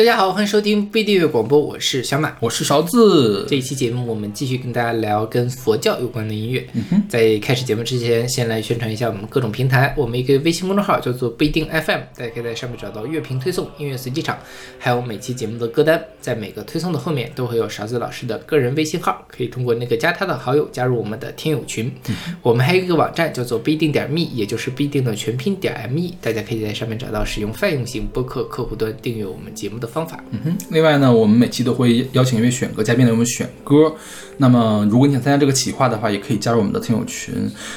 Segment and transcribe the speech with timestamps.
[0.00, 2.34] 大家好，欢迎收听不订阅广播，我是小马。
[2.40, 3.44] 我是勺子。
[3.46, 6.66] 这一期节目，我们继续跟大家聊跟佛教有关的音乐。
[7.06, 9.94] 在开始节目之前，先来宣传一下我们各种平台。
[9.98, 14.38] 我们一个微信公众号叫做不一定 FM，大家可以在上面找到乐评推送、音乐随机场，
[14.78, 16.02] 还有每期节目的歌单。
[16.18, 21.92] 在每个推送的后面都会有勺子老师的个人微信号，可以通过那个加他的好友加入我们的听友群。
[22.40, 30.22] 我们还有一个网站叫做不一定点 me，也就是不一定的全拼点 me，大家可以在上面找到使用泛用型播客客户端订阅我们节目的方法。
[30.30, 33.92] 嗯哼，另外呢，我们每期都会邀请一位选歌嘉宾来为我们选歌。
[34.38, 37.34] 那么，如果你想参加这个企划的话，也可以加入我们的听友群。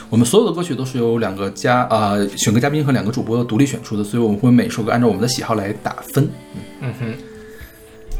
[0.09, 6.29] 我们所有的歌曲都是由两个嘉啊选歌嘉宾和两个主播独立选出的，所以我们会每首歌按照我们的喜好来打分。
[6.79, 7.13] 嗯哼，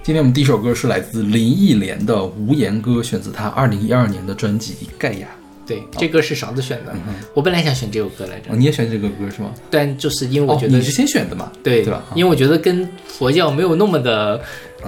[0.03, 5.27] 今天我们第一首歌是来自林忆莲的《无言歌》，选自她二零一二年的专辑《盖亚》。
[5.65, 6.93] 对，这歌是勺子选的。
[7.33, 9.51] 我本来想选这首歌来着，哦，你也选这个歌是吗？
[9.69, 11.51] 但就是因为我哦觉得你是先选的嘛？
[11.63, 12.03] 对对吧？
[12.15, 14.41] 因为我觉得跟佛教没有那么的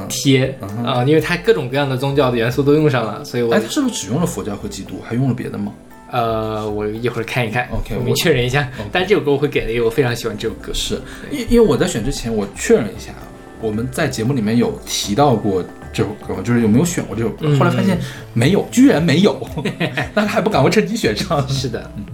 [0.09, 5.71] 贴啊、因为它各种各样的宗教的元素都用上了，所以我哎，它是不是只用了佛教和基督，还用了别的吗？
[6.11, 8.69] 呃，我一会儿看一看 OK，我们确认一下。
[8.91, 10.73] 但是这首歌我会给的，因为我非常喜欢这首歌。
[10.73, 11.01] 是，
[11.31, 13.13] 因因为我在选之前，我确认一下，
[13.61, 15.63] 我们在节目里面有提到过
[15.95, 16.41] 这首歌吗？
[16.43, 17.47] 就是有没有选过这首歌？
[17.57, 17.97] 后来发现
[18.33, 19.39] 没有，居然没有，
[20.13, 21.47] 那还不赶快趁机选上？
[21.47, 22.05] 是的，嗯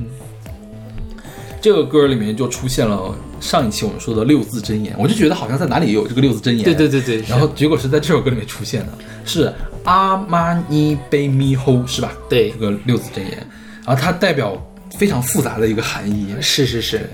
[1.60, 6.64] 这个歌里面就出现了上一期我们说的六字真言，我就觉得好像在哪里也有这个六字真言。
[6.64, 8.94] 对对对对，然后结果是在这首歌里面出现的，
[9.26, 12.12] 是阿玛尼贝咪吼，是吧？
[12.28, 13.38] 对这个六字真言，
[13.86, 14.56] 然后它代表
[14.98, 16.36] 非常复杂的一个含义。
[16.42, 17.10] 是是是，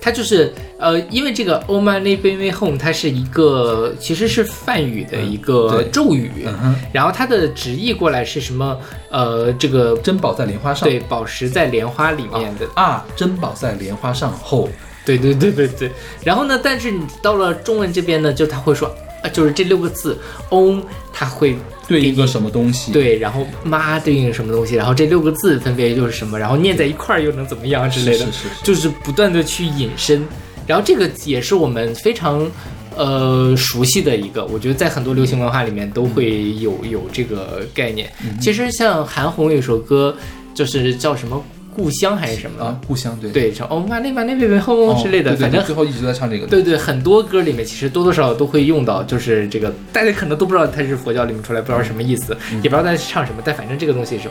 [0.00, 8.78] 它就是呃，因为这个 “Oh my baby home” 它是一个其实是梵语的一个咒语，嗯，然后它的直译过来是什么？
[9.10, 10.88] 呃，这个珍宝在莲花上。
[10.88, 14.68] 对，宝石在莲花里面的，啊，珍宝在莲花上后，
[15.04, 15.90] 对对对对对。
[16.22, 20.18] 然后呢，但是你到了中文这边呢，就他会说，啊，就是这六个字
[20.50, 21.56] on，它会
[21.86, 22.92] 对一个什么东西？
[22.92, 30.24] 对，然后妈对应什么东西，然后这六个字分别又是什么，然后念在一块儿又能怎么样之类的，是是是是就是不断的去引申。
[30.66, 32.46] 然后这个也是我们非常
[32.94, 38.12] 呃熟悉的一个，我觉得在很多流行文化里面都会有有这个概念。
[38.22, 40.14] 嗯其实像韩红有一首歌，
[40.54, 41.42] 就是叫什么
[41.78, 42.58] 故乡还是什么？
[42.58, 43.30] 的，啊，故乡对。
[43.30, 46.46] 对，什么哦妈那妈那贝贝轰哦之类的，反正最后一直在唱这个。
[46.48, 52.56] 对对，很多歌里面其实多多少少都会用到，就是这个，大家可能都不知道它是佛教里面出来，不知道什么意思，嗯。
[52.56, 54.28] 也不知道它是唱什么，但反正这个东西是，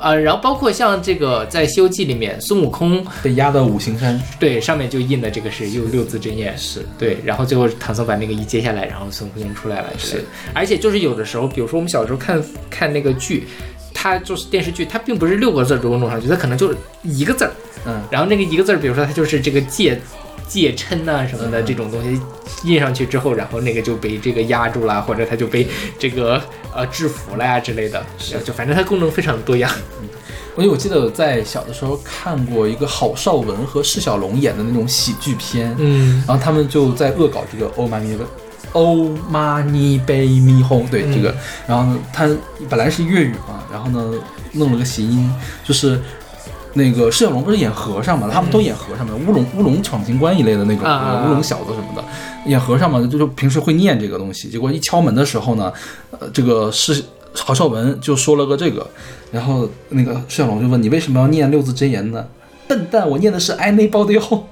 [0.00, 4.20] 呃，然后包括像这个在《西游记》里面，孙悟空被压到五行山。
[4.40, 6.84] 对上面就印的这个是六六字真言，是。
[6.98, 13.46] 对，然后最后唐僧把那个一揭下来，然后孙悟空出来了之类的，而且就是有的时候，比如说我们小时候看看那个剧。
[14.00, 17.50] 它就是电视剧，它并不是六个字儿都弄上去，它可能就是一个字儿，
[17.84, 20.00] 嗯，然后那个一个字儿，比如说它就是这个借
[20.46, 21.66] 借嗔呐什么的嗯。
[21.66, 22.20] 这种东西
[22.62, 25.66] 印上去之后，然后那个就被这个压住了，或者它就被
[25.98, 26.40] 这个
[26.72, 28.06] 呃制服了呀之类的，
[28.44, 29.68] 就反正它功能非常多样。
[30.56, 38.16] 而且我记得我在小的时候看过一个郝邵文和释小龙演的那种喜剧片，嗯，然后他们就在恶搞这个欧玛尼
[38.72, 41.34] 欧玛尼贝咪哄，对、嗯这个，
[41.66, 42.28] 然后呢，它
[42.68, 44.12] 本来是粤语嘛，然后呢
[44.52, 45.30] 弄了个谐音，
[45.64, 46.00] 就是。
[46.74, 50.84] 那个释小龙不是演和尚嘛，他们都演和尚嘛，乌龙乌龙闯情关一类的那种，
[51.24, 52.04] 乌龙小子什么的，
[52.44, 54.48] 演和尚嘛，就就平时会念这个东西。
[54.48, 55.72] 结果一敲门的时候呢，
[56.10, 57.02] 呃，这个是
[57.34, 58.86] 郝邵文就说了个这个，
[59.32, 62.24] 然后那个释小龙就问你为什么要念六字真言呢？
[62.68, 64.44] 笨蛋，我念的是 I need body home。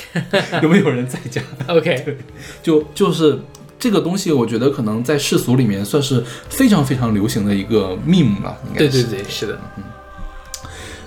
[0.62, 2.16] 有没有人在家？OK，
[2.62, 3.38] 就就是
[3.78, 9.02] 这个东西，我觉得可能在世俗里面算是非常非常流行的一个 meme 了，应该是。
[9.02, 9.84] 对对对，是的，嗯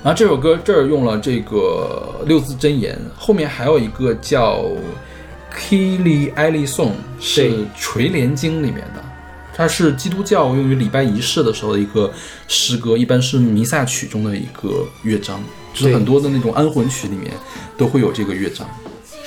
[0.03, 4.63] 然后这首歌这儿用了这个六字真言，后面还有一个叫
[5.57, 9.03] Kili a l i Song，是《垂帘经》里面的。
[9.55, 12.11] 它是基督教用于礼拜仪式的时候的一个
[12.47, 15.41] 诗歌，一般是弥撒曲中的一个乐章，
[15.75, 17.31] 就是很多的那种安魂曲里面
[17.77, 18.67] 都会有这个乐章。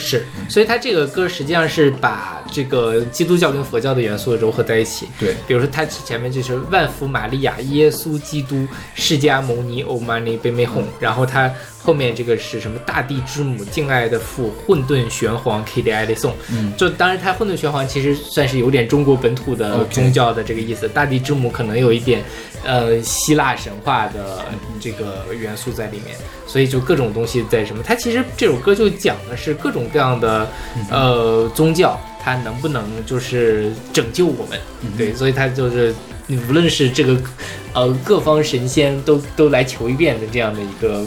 [0.00, 5.08] 是，所以它这个歌实际上是把这个基督教跟佛教的元素融合在一起。
[5.18, 8.64] 对，比如说它前面就是万福玛利亚、耶稣基督、
[8.94, 11.52] 释迦牟尼、欧玛尼、贝美哄，然后它
[11.82, 12.78] 后面这个是什么？
[12.86, 16.32] 大地之母、敬爱的父、混沌玄黄、K D I 的颂。
[16.52, 20.88] 嗯，就当然它混沌玄黄其实算是有点中国本土的宗教的这个意思。
[20.88, 22.22] 大地之母可能有一点
[22.68, 24.44] 呃希腊神话的
[24.78, 26.14] 这个元素在里面，
[26.46, 27.82] 所以就各种东西在什么？
[27.82, 30.46] 它其实这首歌就讲的是各种各样的
[30.90, 34.60] 呃宗教，它能不能就是拯救我们？
[34.98, 35.94] 对，所以它就是
[36.28, 37.16] 无论是这个
[37.72, 41.06] 呃各方神仙都都来求一遍的这样的一个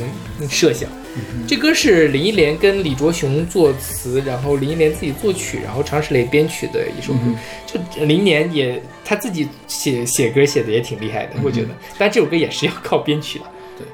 [0.50, 0.90] 设想。
[1.48, 7.20] 这歌是林忆莲跟李卓雄作词，然后林忆莲自己作曲，然后常石磊编曲的一首歌。
[7.68, 11.70] 就林忆莲也他自己写写歌写的也挺厉害的，我觉得。
[11.98, 13.46] 但这首歌也是要靠编曲的。
[13.78, 13.88] 对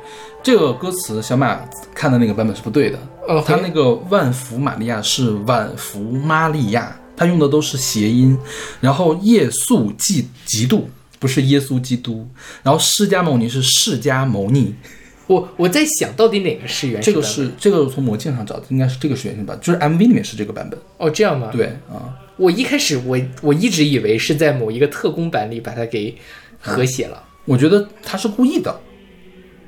[0.43, 1.59] 这个歌词小马
[1.93, 8.37] 看的那个版本是不对的，哦他那个万福玛利亚是晚福玛利亚，他用的都是谐音，
[8.79, 10.87] 然后耶稣基基督
[11.19, 12.27] 不是耶稣基督，
[12.63, 14.73] 然后释迦牟尼是释迦牟尼，
[15.27, 26.15] 我我在想到底哪个是原始这个是这个从魔镜上找的，应该是这个是原型版，就是 MV 里面是这个版本，哦这样吗？，对啊，我一开始我我一直以为是在某一个特工版里把它给
[26.59, 27.23] 和谐了。
[27.45, 28.77] 我觉得他是故意的，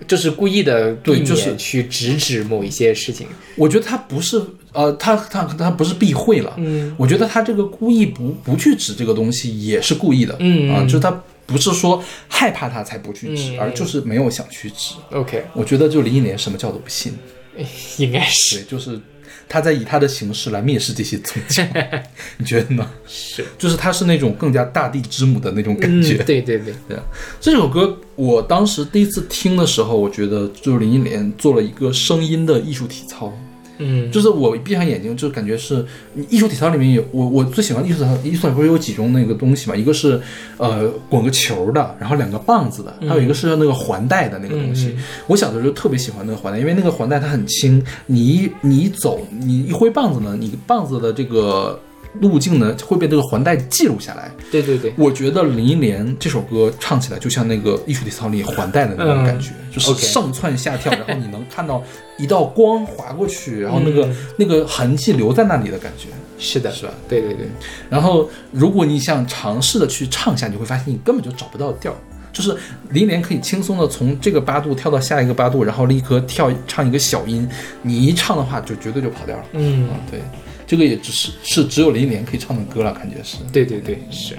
[0.08, 4.42] 就是故意的避免对就是去直指某一些事情，我觉得他不是
[4.74, 14.96] 呃，他他他不是避讳了，嗯，我觉得他这个故意不不去指这个东西也是故意的，嗯啊，就是他不是说害怕他才不去指，嗯而就是没有想去指。
[15.12, 17.14] OK，我觉得就林忆莲什么叫都不信，
[17.98, 19.00] 应该是对，就是
[19.48, 21.64] 他在以他的形式来蔑视这些宗教，
[22.38, 22.90] 你觉得呢？
[23.08, 26.24] 是就是他是那种更加大地之母的那种感嗯觉。
[26.24, 27.04] 对对对，对啊，
[27.42, 33.34] 这首歌我当时第一次听的时候，我觉得就是林忆莲做了一个声音的艺术体操。
[33.80, 39.76] 嗯，就是我闭上眼睛，就感觉是你艺术体操里面有我我最喜欢艺术体操，艺术体操不是有几种那个东西嘛？
[39.76, 40.20] 一个是
[40.58, 44.96] 呃滚个球的，然后两个棒子的，还有一个是那个环带的那个东西。
[45.28, 51.80] 我小的时候特别喜欢那个环带，因为那个环带它很轻，你一你一走，你一挥棒子呢，你棒子的这个
[52.22, 54.32] 路径呢会被这个环带记录下来。
[54.52, 61.84] 对对对，我觉得林忆莲这首歌唱起来就像那个艺术体操里环带的那种感觉，就是上蹿下跳，然后你能看到
[62.18, 66.94] 一道光划过去，然后那个、嗯那个痕迹留在那里的感觉，是的，是吧？
[67.08, 67.48] 对对对，
[67.90, 71.96] 然后如果你想尝试的去唱一下，你会发现你根本就找不到调。
[72.32, 72.56] 就是
[72.92, 77.50] 林忆莲可以轻松的从这个八度跳到下一个八度，然后立刻跳唱一个小音，
[77.82, 79.44] 你一唱的话就绝对就跑调了。
[79.54, 80.22] 嗯，啊，对，
[80.70, 83.38] 这个也只是是只有林忆莲可以唱的歌了，感觉是。
[83.52, 84.38] 对对对，是。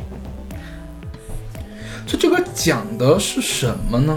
[2.06, 4.16] 这这个讲的是什么呢？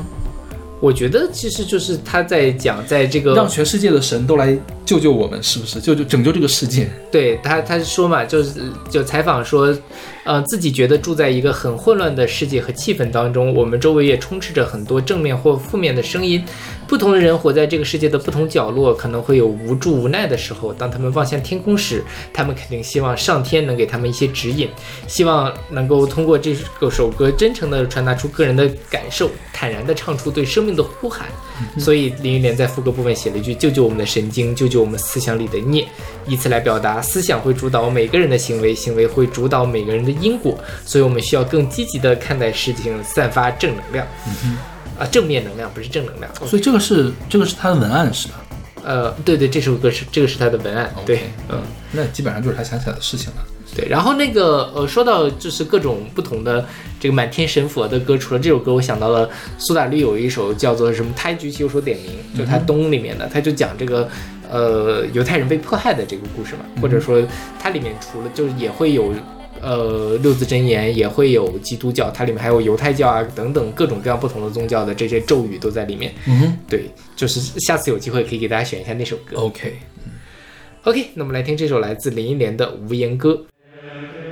[0.79, 4.55] 我觉得其实就是他在讲，在这个让全世界的神都来
[4.85, 5.79] 救救我们，是不是？
[5.79, 6.89] 救救拯救这个世界？
[7.11, 9.75] 对他，他说嘛，就是就采访说，
[10.23, 16.43] 呃，自己觉得住在一个很混乱的世界和气氛当中，我们周围也充斥着很多正面或负面的声音。
[16.85, 20.73] 不同的人活在这个世界的不同角落，可能会有无助无奈的时候。
[20.73, 22.03] 当他们望向天空时，
[22.33, 24.69] 他们肯定希望上天能给他们一些指引，
[25.07, 31.27] 希望能够通过这个首歌真诚地传达出个人的感受，坦然地唱出对生命的呼喊。
[31.79, 35.87] 所以林忆莲在副歌部分写了一句：“救救我们的神经，救救我们思想里的孽”，
[36.27, 40.57] 以此来表达思想会主导每个人的行为，行为会主导每个人的因果。
[40.85, 44.07] 所以我们需要更积极的看待事情，散发正能量。
[44.27, 44.57] 嗯
[44.99, 46.29] 啊，正面能量不是正能量。
[46.47, 48.35] 所以这个是这个是他的文案是吧？
[48.83, 51.61] 呃，对对，这首歌是这个是他的文案对，嗯。
[51.91, 53.45] 那基本上就是他想起来的事情了。
[53.75, 56.65] 对，然后那个呃，说到就是各种不同的
[56.99, 64.07] 这个满天神佛的歌，除了这首歌，我想到了苏打绿有一首叫做什么“他一举起右手点名”，就他东里面的，他就讲这个
[64.49, 67.21] 呃犹太人被迫害的这个故事嘛，或者说
[67.59, 69.13] 它里面除了就是也会有。
[69.61, 76.13] 呃，六字真言也会有基督教，它里面还有犹太教啊等等各种各样不同的宗教的这些咒语都在里面。
[76.27, 79.37] 嗯哼对，就是下次有机会可以给大家选一下那首歌。
[79.37, 79.79] ，OK。
[80.83, 83.41] OK，那我们来听这首来自林忆莲的《无言歌》。
[83.85, 84.22] Amen.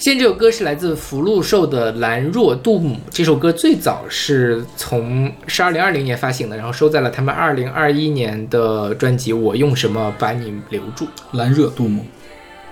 [0.00, 2.94] 现在这首歌是来自福禄寿的《兰若杜姆》。
[3.10, 11.04] 这首歌最早是从是二零二零年发行的，然后收在了他们二零二一年的专辑《我用什么把你留住》。
[11.32, 12.02] 兰若杜姆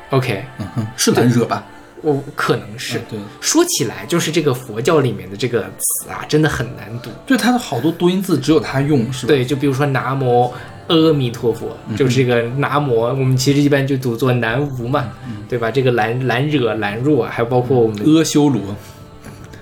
[0.09, 1.67] ，OK，嗯哼，是兰若吧？
[2.01, 7.11] 我可能是嗯对说起来，就是这个佛教里面的这个词啊，真的很难读。
[7.27, 9.29] 就，它的好多多音字只有它用，是吧？
[9.29, 10.51] 对，就比如说南无
[10.89, 15.09] 阿弥陀佛，就是这个南无，我们其实一般就读作南无嘛，
[15.49, 15.71] 对吧？
[15.71, 18.61] 这个兰兰惹兰若，还有包括我们，阿修罗。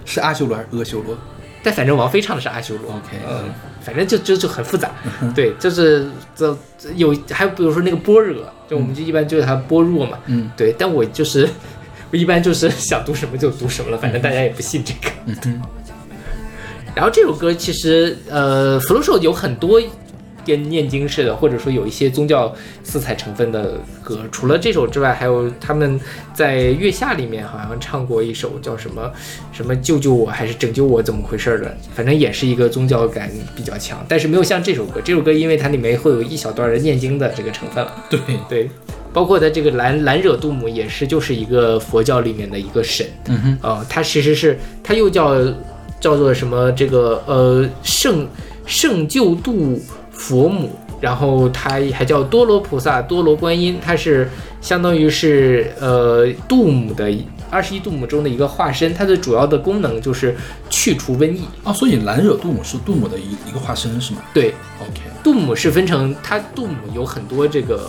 [0.05, 1.17] 是阿修罗还是阿修罗？
[1.63, 2.93] 但反正王菲唱的是阿修罗。
[2.93, 3.45] ？OK，嗯，
[3.81, 4.91] 反正就就就很复杂，
[5.35, 11.49] 对，就是这这有还有比如说那个般若，就我们就一般就是它般若嘛，嗯，对，但我就是
[12.13, 15.13] 我一般就是想读什么就读什么了，反正大家也不信这个。
[15.27, 15.37] 嗯。
[15.43, 15.61] 哼，
[16.95, 19.83] 然后这首歌其实呃，福禄寿有很多
[20.47, 24.21] 跟念经似的，或者说有一些宗教色彩成分的歌。
[24.31, 26.01] 除了这首之外，还有他们
[26.33, 29.11] 在月下里面好像唱过一首叫什么
[29.53, 35.01] 什么救救我还是拯救我怎么回事儿的，反正也是一个宗教感比较强，但是没有像这首歌。
[35.05, 38.05] 这首歌因为它里面会有一小段的念经的这个成分了。
[38.09, 38.71] 对，对，
[39.13, 45.35] 包括它这个兰兰惹杜姆也是就是一个佛教里面的一个神，嗯哼，呃，它其实是它又叫
[45.99, 48.29] 叫做什么这个呃圣
[48.67, 49.81] 圣救度
[50.17, 50.71] 佛母，
[51.01, 54.29] 然后它还叫多罗菩萨、多罗观音，它是
[54.61, 57.13] 相当于是呃杜母的
[57.49, 60.35] 二十一杜姆中的一个化身，它的主要的功能就是
[60.69, 61.43] 去除瘟疫。
[61.63, 67.89] 啊，所以蓝惹杜姆是杜母的一一个化身是吗对，？OK，杜母是分成它杜母有很多这个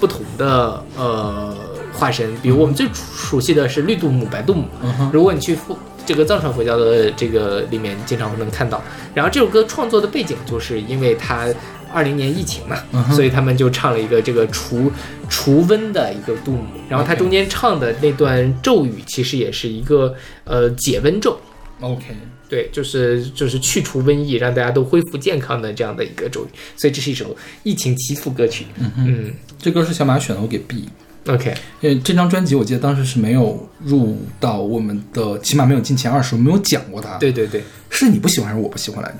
[0.00, 1.54] 不同的呃
[1.92, 4.64] 化身，比如我们最熟悉的是绿杜母、白杜母。
[4.82, 8.82] 嗯，如果你去佛这个藏传佛教的这个里面，经常会能看到。
[9.12, 11.52] 然后这首歌创作的背景就是因为它
[11.92, 14.90] 二零年疫情嘛，嗯所以他们就唱了一个这个除
[15.28, 16.66] 除瘟的一个杜姆。
[16.88, 21.38] 然后它中间唱的那段咒语其实也是一个呃解瘟咒。
[21.80, 22.04] OK，
[22.48, 28.64] 对，就是就是去除瘟疫，让大家都恢复健康的这样的一个咒语，所以这是一首疫情祈福歌曲。
[28.78, 30.88] 嗯哼，嗯这歌是小马选的，我给 B。
[31.28, 39.18] ，OK，因为这张专辑我记得当时是没有入到我们的，起码没有进前二十，我没有讲过它。，对对对，是你不喜欢还是我不喜欢来着？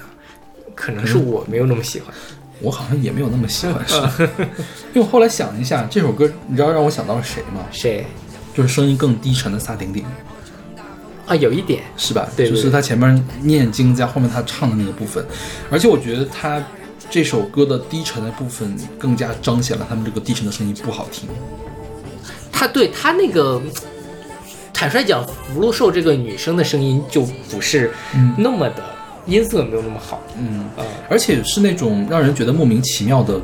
[0.75, 2.15] 可能是我没有那么喜欢。
[2.61, 3.97] 我好像也没有那么喜欢，是。
[4.95, 7.61] 因为我后来想一下，这首歌你知道让我想到了谁吗？
[7.71, 8.07] 谁
[8.55, 10.03] 就是声音更低沉的萨顶顶，
[11.27, 11.37] 啊？
[11.37, 12.27] 有一点，是吧？
[12.35, 15.23] 对对就是他前面念经加后面他唱的那个部分，
[15.71, 16.65] 而且我觉得他
[17.11, 21.29] 这首歌的低沉的部分更加彰显了他们这个低沉的声音不好听。
[22.59, 23.61] 他对他那个，
[24.73, 27.93] 坦率讲，福禄寿这个女生的声音就不是
[28.39, 28.83] 那么的、
[29.27, 30.23] 音色没有那么好。
[30.39, 33.39] 嗯，呃，而且是那种让人觉得莫名其妙的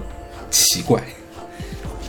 [0.51, 0.99] 奇怪。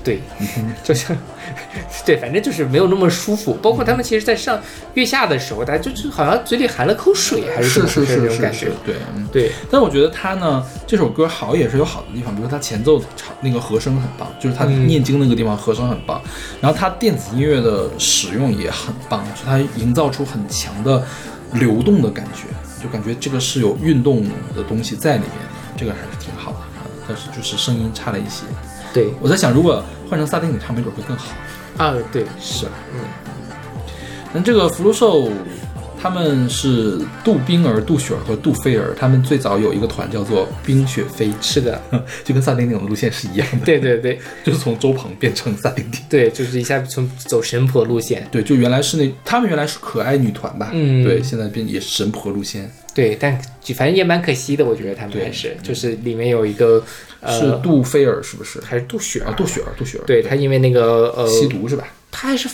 [0.02, 0.22] 对，
[0.82, 1.16] 就像
[2.06, 3.54] 对，反正就是没有那么舒服。
[3.62, 4.60] 包括他们其实，在上
[4.94, 8.70] 月下的时候，大家就是好像嘴里含了口水，还是那种感觉。
[8.86, 9.28] 对，嗯。
[9.32, 16.22] 对，但我觉得他呢，这首歌好也是有好的地方，比如说他前奏唱那个和声很棒，就是他嗯念经那个地方和声很棒，
[16.62, 21.04] 然后他电子音乐的使用也很棒，就他营造出很强的
[21.54, 22.48] 流动的感觉，
[22.84, 24.24] 就感觉这个是有运动
[24.56, 26.58] 的东西在里面的，这个还是挺好的。
[26.60, 26.68] 嗯
[27.06, 28.44] 但是就是声音差了一些，
[28.94, 29.84] 对我在想，如果
[30.14, 31.34] 换成萨顶顶唱，没准会更好。
[31.76, 33.02] 啊，对，是，嗯，
[34.32, 35.32] 那这个福禄寿，
[36.00, 41.82] 他们是杜冰儿、杜雪儿和杜菲儿，他们最早有一个团叫做冰雪飞是的，
[42.24, 46.00] 就跟萨顶顶的路线是一样的，对对对 就是从周鹏变成萨顶顶。
[46.08, 48.28] 对，就是一下从走神婆路线。
[48.30, 50.70] 对，就原来是那他们原来是可爱女团吧？
[50.74, 56.84] 嗯对，现在变也是神婆路线，对，但就反正也蛮可惜的，我觉得他们还是就是里面有一个
[57.22, 58.60] 呃，是杜菲尔是不是？
[58.62, 61.88] 还是杜雪儿啊，杜雪儿，杜雪儿，对他因为那个呃吸毒是吧？
[62.12, 62.48] 他还是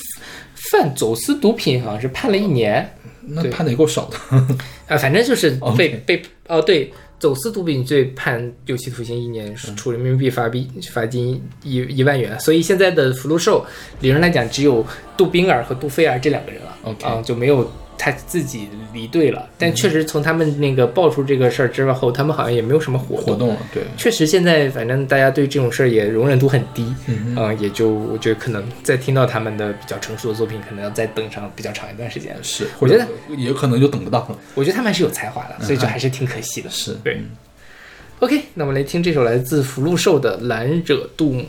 [0.72, 2.90] 犯走私毒品，好像是判了一年
[3.22, 4.18] 那判的也够少的。
[4.88, 12.40] 啊，反正就是 被被哦对，走私毒品罪判有期徒刑一年，嗯处人民币罚币罚金一一万元。
[12.40, 13.66] 所以现在的福禄寿
[14.00, 14.86] 理论来讲，只有
[15.18, 19.48] 杜冰儿和杜菲尔这两个人了啊，就没有他自己离队了。
[19.60, 23.26] 但确实从他们那个爆出这个事儿之后，他们好像也没有什么活动。
[23.26, 32.34] 活动了，对，确实，现在反正大家对这种事儿也容忍度很低，嗯嗯、也就我觉得可能再听到他们的比较成熟的作品，可能要再等上比较长一段时间。
[32.42, 33.06] 是，我觉得
[33.38, 34.38] 也可能就等不到了。
[34.56, 36.70] 我觉得他们还是有才华的，所以就还是挺可惜的。
[36.70, 37.22] 是，对
[38.20, 41.42] OK，那我们来听这首来自福禄寿的《兰惹杜姆》。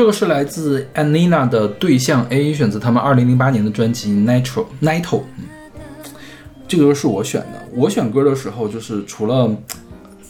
[0.00, 5.20] 这个是来自 Anina 的对象 A，选择他们二零零八年的专辑 Nitro Nitro。
[5.36, 5.44] 嗯
[6.66, 7.62] 这个歌是我选的。
[7.74, 9.54] 我选歌的时候，就是除了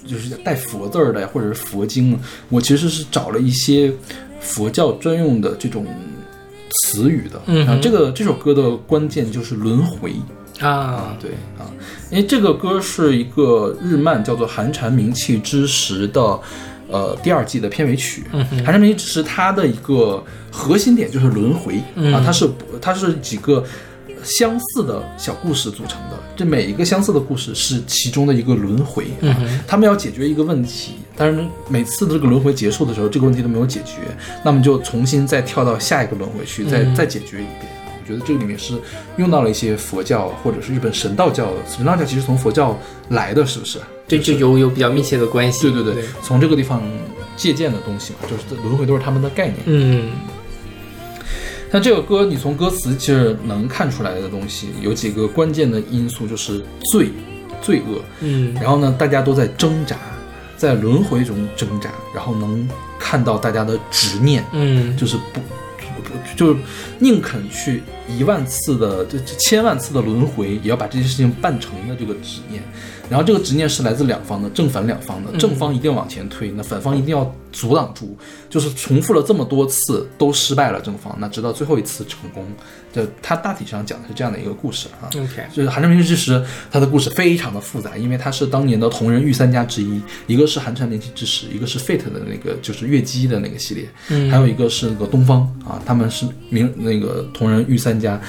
[0.04, 3.92] 就是带佛字儿的，或者是佛经，我其实是找了一些
[4.40, 5.87] 佛教专用的这种
[6.83, 7.40] 词语的。
[7.46, 10.12] 嗯哼啊，这个这首歌的关键就是轮回。
[10.59, 11.70] 啊，对啊，
[12.11, 16.40] 因为这个歌是一个日漫叫做《寒蝉鸣泣之时》的，
[16.90, 18.24] 呃，第二季的片尾曲。
[18.33, 22.50] 嗯哼寒蝉鸣泣之时》它的一个核心点就是轮回、嗯啊，它是
[22.81, 23.64] 它是几个
[24.22, 29.37] 相似的小故事组成的，这每一个相似的故事是其中的一个轮回啊。
[29.40, 34.03] 嗯他们要解决一个问题，但是每次的这个轮回结束的时候，这个问题都没有解决，
[34.44, 37.79] 那么就重新再跳到下一个轮回去，再、嗯再解决一遍。
[38.10, 38.74] 我觉得这里面是
[39.16, 42.76] 用到了一些佛教或者是日本神道教的，神道教其实从佛教
[43.10, 43.78] 来的，是不是？
[44.08, 45.70] 这就有有比较密切的关系。
[45.70, 46.82] 对对对，从这个地方
[47.36, 49.58] 借鉴的东西嘛，就是轮回都是他们的概念。
[49.66, 50.10] 嗯
[51.70, 57.10] 那这个歌，你从歌词其实能看出来的东西有几个关键的因素，就是罪、
[57.62, 59.96] 罪恶，嗯然后呢，大家都在挣扎，
[60.56, 62.68] 在轮回中挣扎，然后能
[62.98, 65.40] 看到大家的执念，嗯就是不。
[66.00, 66.60] 不就是
[66.98, 72.62] 宁肯去一万次的这这千万次的轮回，也要把这件事情办成的这个执念。
[73.10, 75.30] 然后这个执念是来自两方的，正反两方的。
[75.32, 78.16] 嗯正方一定要往前推，那反方一定要阻挡住，
[78.48, 82.46] 就是重复了这么多次都失败了正方，那直到最后一次成功。
[82.92, 85.08] 就他大体上讲的是这样的一个故事啊。
[85.14, 86.38] OK，就是《寒蝉鸣泣之时》，
[86.70, 98.20] 它的故事非常的复杂，因为他是当年的同人御三家之一，一个是《寒蝉鸣泣之时》，一个是 Fate 的那个就是月姬的那个系列，嗯还有一个是那个东方啊，他们是名那个同人御三家。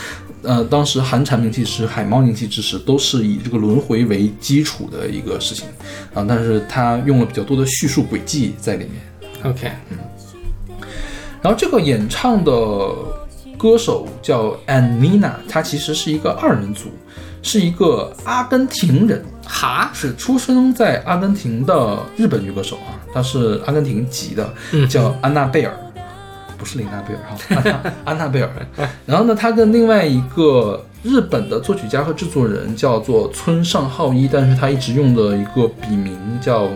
[0.43, 5.67] 呃，当时寒蝉鸣泣时、海猫鸣泣之时都是以这个轮回为基础的一个事情
[6.13, 9.01] 啊，但是它用了比较多的叙述轨迹在里面。
[9.43, 9.97] OK，嗯
[11.41, 12.51] 然后这个演唱的
[13.57, 16.89] 歌手叫 Anina，他其实是一个二人组，
[17.41, 24.87] 是一个阿根廷人，哈，是出生在阿根廷的日本女歌手啊，她是阿根廷籍的，嗯。
[24.87, 25.75] 叫安娜贝尔，
[26.61, 28.49] 不是琳娜贝尔哈， 安娜安娜贝尔。
[29.07, 36.69] 然后呢，他跟另外一个日本的作曲家和制作人叫做村上浩一，但是他一直用的一个笔名叫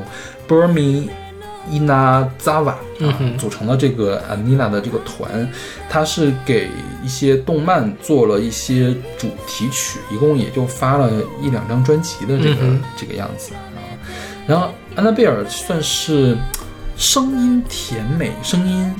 [0.48, 1.08] Burmi
[1.72, 2.80] Inazawa 啊，
[3.20, 5.48] 嗯组成了这个 Anina 的这个团，
[5.88, 6.68] 他是给
[7.04, 13.62] 一些动漫做了一些主题曲，一共也就发了一两张专辑的这个、嗯这个样子啊。
[14.48, 16.36] 然后安娜贝尔算是
[16.98, 18.94] 声音甜美、声音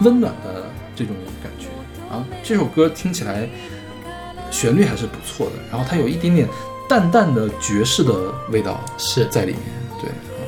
[0.00, 1.66] 温暖的这种感觉
[2.14, 2.24] 啊。
[2.42, 3.48] 这首歌听起来
[4.50, 6.48] 旋律还是不错的，然后它有一点点
[6.88, 8.14] 淡淡的爵士的
[8.50, 9.62] 味道是在里面，
[10.00, 10.40] 对啊，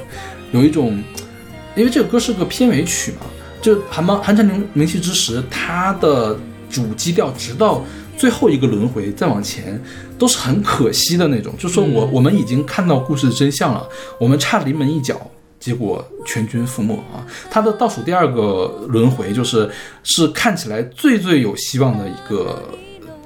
[0.53, 1.03] 有一种，
[1.77, 3.27] 因为这个歌是个片尾曲嘛，
[3.61, 6.39] 就《寒芒寒蝉鸣鸣泣之时》，它的
[6.71, 7.85] 主基调直到
[8.17, 9.79] 最后一个轮回再往前，
[10.19, 13.87] 都是很可惜的那种，就说我、我们已经看到故事的真相了，
[14.19, 15.30] 我们差临门一脚。
[15.61, 17.23] 结果全军覆没啊！
[17.51, 19.71] 它的倒数第二个轮回就是
[20.03, 22.61] 是看起来最最有希望的一个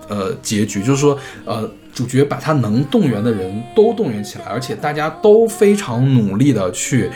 [0.08, 7.08] 呃结局，就是说呃主角把他能动员的人都动员起来，而且大家都非常努力的去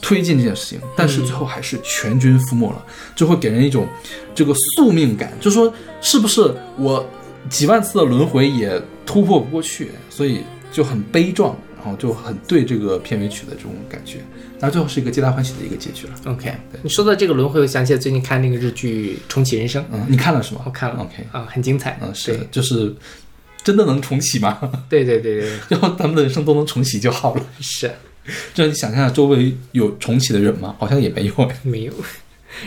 [0.00, 2.82] 推进这件事情，但是最后还是全军覆没了，
[3.14, 3.86] 就会给人一种
[4.34, 7.06] 这个宿命感，就说是不是我
[7.50, 10.40] 几万次的轮回也突破不过去，所以
[10.72, 14.18] 就很悲壮，然后就很对这个片尾曲的这种感觉，
[14.62, 16.14] 那最后是一个皆大欢喜的一个结局了。
[16.24, 20.60] OK，你说到这个轮回，我想起来最近看那个日剧《重启人生》，嗯，你看了是吗？
[20.64, 21.98] 我看了 OK，啊，很精彩。
[22.00, 22.94] 嗯，是，就是
[23.64, 24.56] 真的能重启吗？
[24.88, 27.44] 对对对对 后咱们的人生都能重启就好了。
[27.58, 27.90] 是
[28.54, 30.76] 这你想象下，周围有重启的人吗？
[30.78, 31.50] 好像也没有。
[31.64, 31.92] 没有。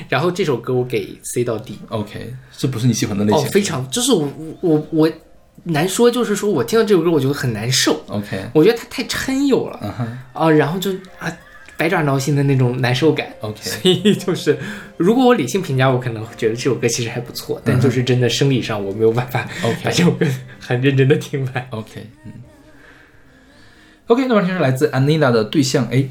[0.10, 3.48] 然后这首歌我给 C 到 D，OK，这不是你喜欢的类哦，型。
[3.52, 4.28] 非常，就是我
[4.60, 5.10] 我我
[5.64, 9.78] 难说，就是说我听到这首歌我觉得很难受，OK，我觉得它太嗔有了
[10.34, 11.32] 啊，然后就啊
[11.78, 13.28] 百爪挠心的那种难受感。
[13.42, 14.58] ，OK，所以就是，
[14.98, 19.48] 如果我理性评价，我可能觉得这首歌其实还不错，但就是真的生理上我没有办法
[19.84, 20.26] 把这首歌
[20.60, 21.68] 很认真的听完。
[21.72, 22.32] OK，嗯
[24.08, 26.10] ，OK，那么这是来自 Anita 的对象 A。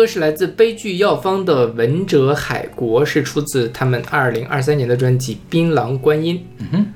[0.00, 6.36] 歌是来自悲剧药方的文哲海国，是出自他们二零二三年的专辑《槟榔观音》。
[6.56, 6.86] 嗯哼，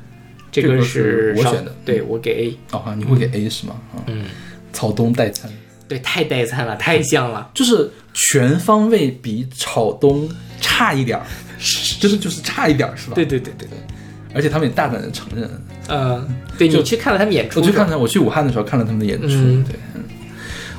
[0.50, 2.58] 这这个是我选的对我给 A。
[2.72, 3.76] 哦，你会给 A 是吗？
[3.94, 4.24] 啊，嗯，
[4.72, 5.50] 草东代餐
[5.86, 7.50] 对，太代餐了，太像了。
[7.52, 10.26] 就是全方位比草东
[10.58, 11.26] 差一点儿，
[12.00, 13.14] 真的就是差一点儿是吧？
[13.14, 13.78] 对对对对对，
[14.34, 15.50] 而且他们也大胆的承认。
[15.88, 19.28] 嗯，对你去看了他们演出，我去看了，我去武汉的时候看了他们的演出。
[19.28, 20.03] 嗯对，嗯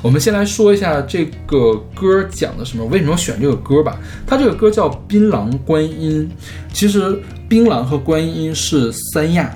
[0.06, 3.98] 我们先来说一下这个歌讲的什么，为什么选这个歌吧？
[4.24, 6.30] 它这个歌叫《槟榔观音》，
[6.72, 9.50] 其实槟榔和观音是三亚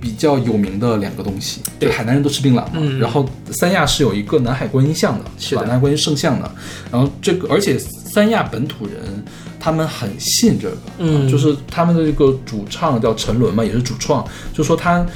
[0.00, 2.72] 比较有名的两个东西，对海南人都吃槟榔嘛。
[2.76, 5.66] 嗯然后三亚是有一个南海观音像的，是的吧？
[5.66, 6.50] 南海观音圣像的。
[6.90, 8.94] 然后这个，而且三亚本土人
[9.60, 15.06] 他们很信这个，嗯就是他们的这个主唱叫陈伦嘛，也是主创，就说他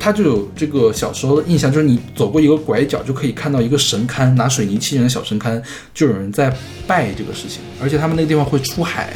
[0.00, 6.50] 他就有这个小时候的印象，就是你走过一个拐角就可以看到一个神龛，拿水泥砌成的小神龛，就有人在
[6.86, 9.14] 拜这个事情，而且他们那个地方会出海，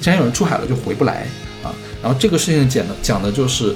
[0.00, 1.26] 既然有人出海了就回不来
[1.64, 1.74] 啊。
[2.00, 3.74] 然后这个事情讲的讲的就是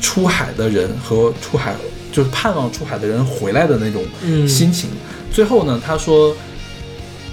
[0.00, 1.74] 出海的人和出海
[2.10, 4.90] 就是盼望出海的人回来的那种嗯心情。
[5.32, 6.36] 最后呢，他说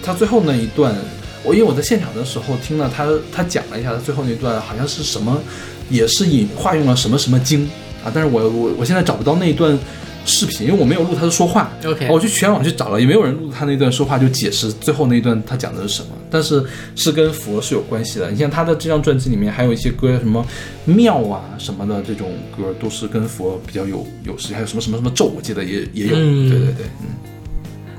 [0.04, 0.96] 他最后那一段，
[1.44, 5.42] 我因为我在现场的时候听了他他讲了一下他最后那段，好像是什么，
[5.90, 7.68] 也是引化用了什么什么经
[8.04, 9.78] 啊，但是我我我现在找不到那一段。
[10.26, 16.10] 视频，因为我没有录他的说话 OK 我去全网去找了，也没有人录他那段说话，就解释最后那一段他讲的是什么。
[16.30, 16.64] 但是
[16.96, 18.30] 是跟佛是有关系的。
[18.30, 20.46] 你像他的这张专辑里面还有一些歌，什么
[20.86, 24.54] 庙啊什么的这种歌，都是跟佛比较有有时。
[24.54, 26.16] 还有什么什么什么咒，我记得也也有。
[26.16, 27.08] 嗯对对对，嗯。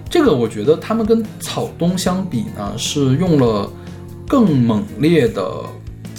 [0.09, 3.68] 这个我觉得他们跟草东相比呢，是用了
[4.28, 5.42] 更猛烈的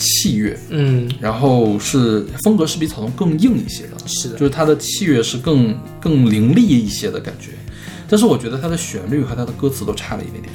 [0.01, 3.97] 器乐，嗯，然后是风格是比草东更硬一些的。
[4.07, 4.37] 是的。
[4.37, 7.51] 就，是它的器乐是更更凌厉一些的感觉，
[8.09, 10.53] 但是我觉得它的旋律和它的歌词都差了一点点，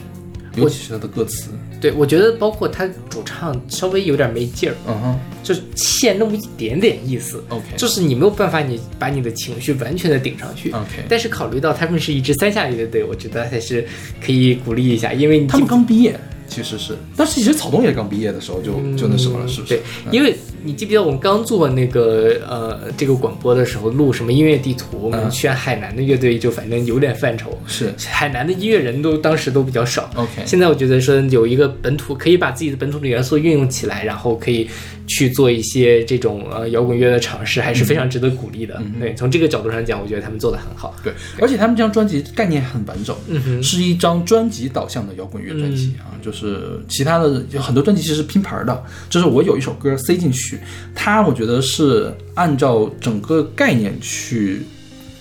[0.57, 5.19] 尤其是它的歌词，对我觉得包括他主唱稍微有点没劲儿，嗯哼。
[5.43, 7.41] 就是欠那么一点点意思。
[7.51, 10.73] ，OK，就是你没有办法，你把你的情绪完全的顶上去。
[10.73, 13.87] OK 但是考虑到他们是一支三下乐队，我觉得还是
[14.21, 16.19] 可以鼓励一下，因为你他们刚毕业，
[16.49, 19.75] 其实是，但是其实草东也刚毕业的时候就、就那什么了，是不是？
[19.75, 20.35] 对，因为
[20.65, 27.93] 你记不记得我们刚做那个呃这个广播的时候录什么音乐地图，我们嗯选海南的乐队就反正有点范畴，是。
[28.07, 30.11] 海南的音乐人都当时都比较少。
[30.15, 34.69] OK 现在我觉得说有一个本土可以把自己的本土的元素运用起来，然后可以
[35.07, 38.83] 去做一些这种呃摇滚乐的尝试，还是非常值得鼓励的。
[38.99, 40.95] 对，从这个角度上讲，我觉得他们做的很好。
[41.03, 43.63] 对，而且他们这张专辑概念很完整，嗯哼。
[43.63, 50.59] 是一张专辑导向的摇滚乐专辑啊，就是其他的有很多专辑其实是拼盘的，就是我有一首歌塞进去，
[50.95, 54.63] 它我觉得是按照整个概念去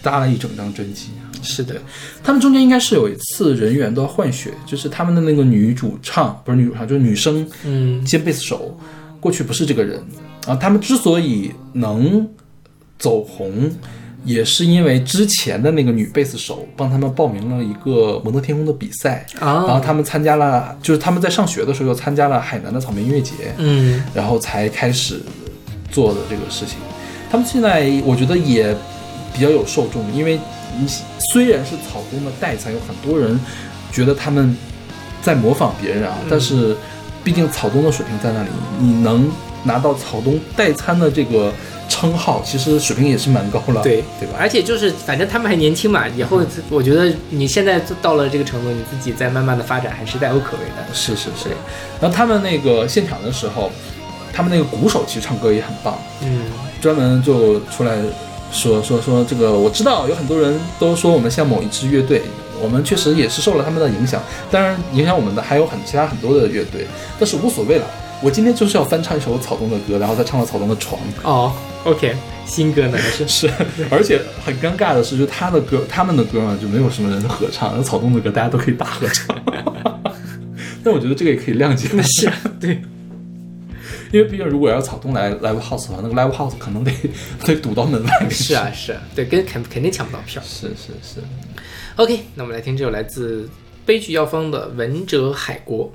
[0.01, 1.23] 搭了一整张专辑啊。
[1.47, 1.79] 是的，
[2.23, 8.75] 他们中间应该是有一次人员都要换血，就是他们的那个女主唱不是女主唱，就是女生嗯兼贝斯手，
[9.25, 9.99] 过去不是这个人。
[10.45, 10.55] 啊。
[10.55, 12.29] 他们之所以能
[12.99, 13.71] 走红，
[14.23, 24.03] 也是因为之前的那个女贝斯手帮他们报名了一个摩登天空的比赛，啊，然后他们参加了，就是他们在上学的时候又参加了海南的草莓音乐节，嗯。
[24.13, 25.19] 然后才开始
[25.89, 26.77] 做的这个事情。
[27.31, 28.75] 他们现在我觉得也
[29.33, 30.39] 比较有受众，因为
[30.79, 30.87] 你
[31.31, 33.39] 虽然是草东的代餐，有很多人
[33.91, 34.55] 觉得他们
[35.21, 36.77] 在模仿别人啊，但是
[37.25, 38.49] 毕竟草东的水平在那里，
[38.79, 39.29] 你能
[39.63, 41.51] 拿到草东代餐的这个
[41.89, 44.35] 称号，其实水平也是蛮高了，对对吧？
[44.39, 50.93] 而且就是反正他们还年轻嘛，以后我觉得你现在到了这个程度，你自己再慢慢的发展还是大有可为的。
[50.93, 51.49] 是是是。
[51.99, 53.71] 然后他们那个现场的时候，
[54.31, 56.43] 他们那个鼓手其实唱歌也很棒，嗯
[56.79, 57.97] 专门就出来
[58.51, 62.21] 说说说这个，我知道有很多人都说我们像某一支乐队，
[62.65, 66.87] 我们确实也是受了他们的影响，当然影响我们的还有很其他很多的乐队，
[67.19, 67.85] 但是无所谓了。
[68.23, 70.99] 我今天就是要翻唱一首草东的歌，然后再唱到草东的床。
[71.23, 71.53] 哦
[71.83, 73.47] ，OK，新歌呢还是 是，
[73.91, 79.35] 而且很尴尬的是，就他的歌，他们的歌嘛，就没有什么人合唱，而草东的歌大家都可以大合唱。
[80.83, 82.81] 但我觉得这个也可以谅解，是对，
[84.11, 86.91] 因为毕竟如果要草东来 live house 的话，那个 live house 可能得
[87.45, 88.31] 得堵到门外面。
[88.31, 90.41] 是啊，是啊，对，跟肯肯定抢不到票。
[90.43, 91.21] 是是是。
[91.97, 93.49] OK，那我们来听这首来自
[93.85, 95.89] 悲剧药方的《闻者海国》。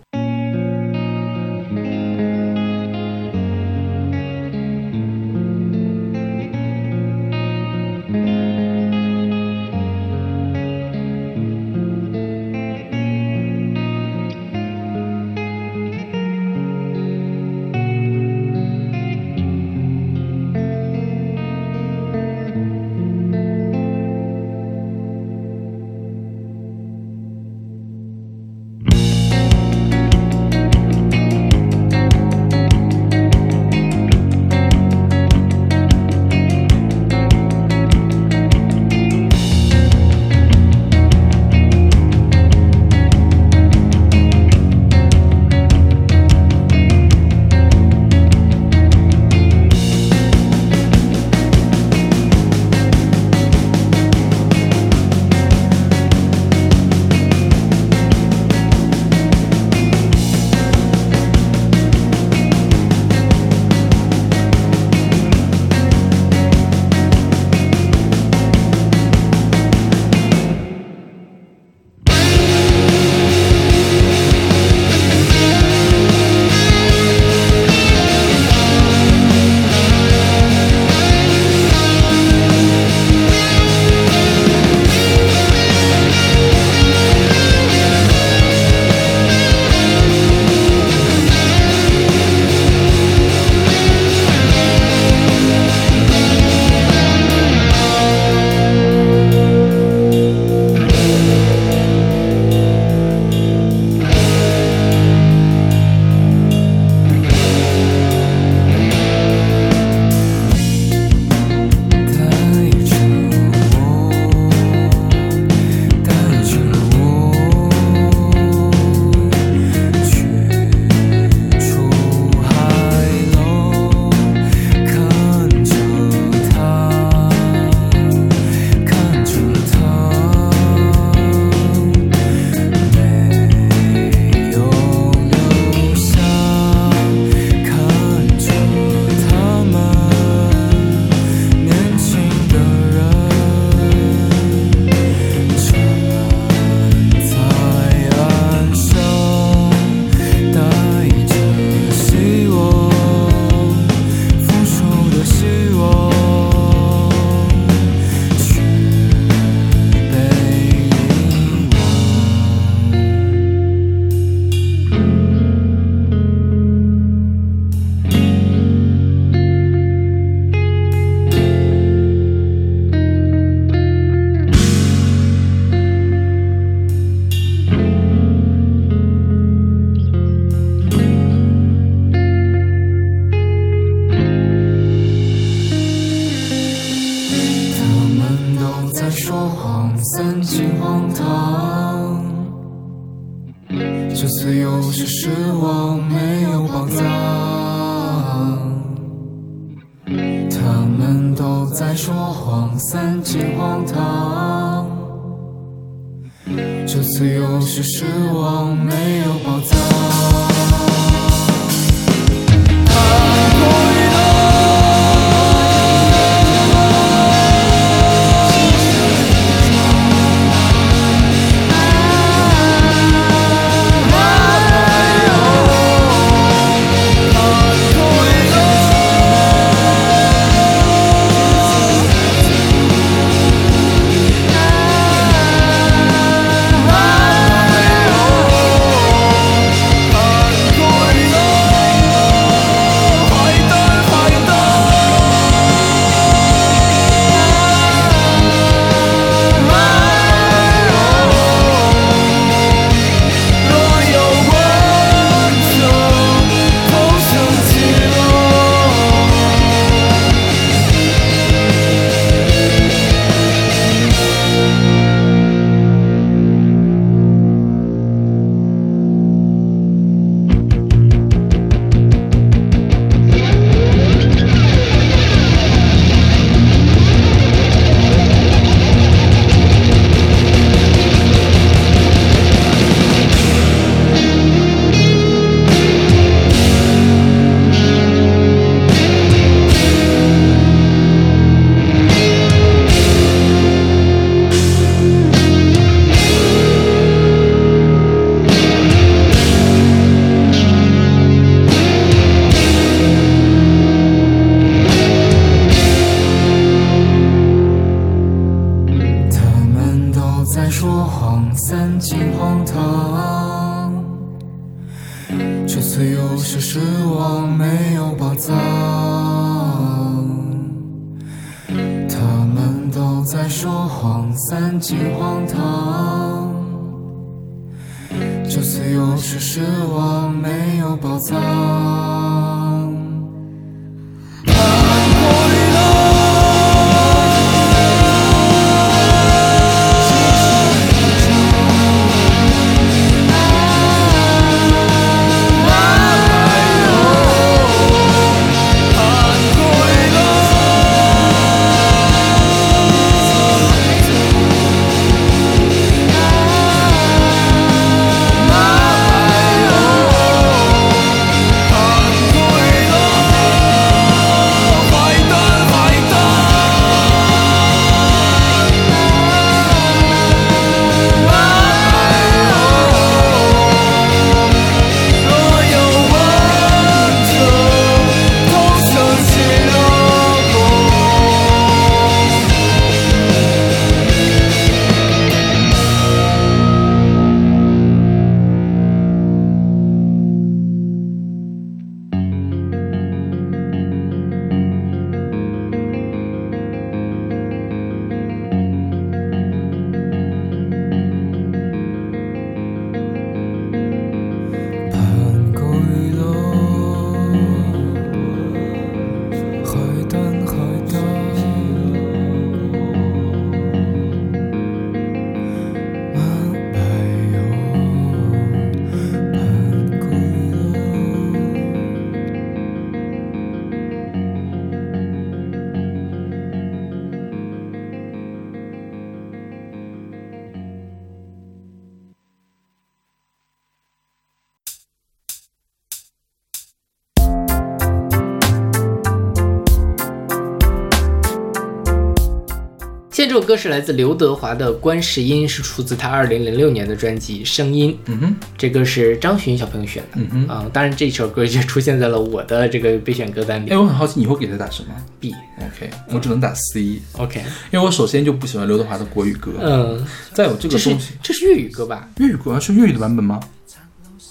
[443.31, 447.93] 这首歌是来自刘德华的《观世音》，是出自他二零零六年的专辑《声音》。
[448.07, 450.09] 嗯哼，这歌是张巡小朋友选的。
[450.17, 453.79] 嗯哼啊、当然这首歌就出现在了我的这个备选歌单里哎，。
[453.79, 454.89] 我很好奇你会给他打什么
[455.21, 455.33] B。
[455.59, 460.05] ？OK，我只能打 C，OK，因为我首先就不喜欢刘德华的国语歌，嗯，
[460.35, 462.09] 再有这个东西，这是粤语歌吧？
[462.17, 463.39] 粤语歌是粤语的版本吗？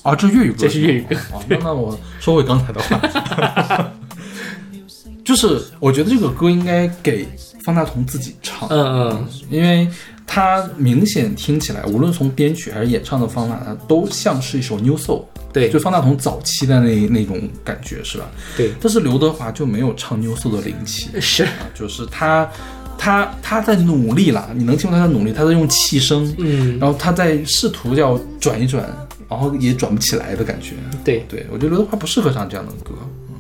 [0.04, 1.16] 啊，这是粤语歌，这是粤语歌
[1.48, 3.94] 那那我说回刚才的话，
[5.24, 7.26] 就是我觉得这个歌应该给
[7.74, 9.88] 方大同自己唱，嗯嗯，因为
[10.26, 15.70] 他明显听起来，无论从编曲还是演唱的方法，它都像是一首 new soul，对。
[15.70, 18.30] 就方大同早期的那那种感觉是吧？
[18.56, 22.50] 对，但是刘德华就没有唱 new soul 的灵气，是，啊，就是他
[22.98, 28.84] 他他在努力了，你能听出他在努力，他在用气声，嗯，然后他在试图要转一转，
[29.28, 30.74] 然后也转不起来的感觉。
[31.04, 32.94] 对，对我觉得刘德华不适合唱这样的歌。
[33.30, 33.36] 嗯，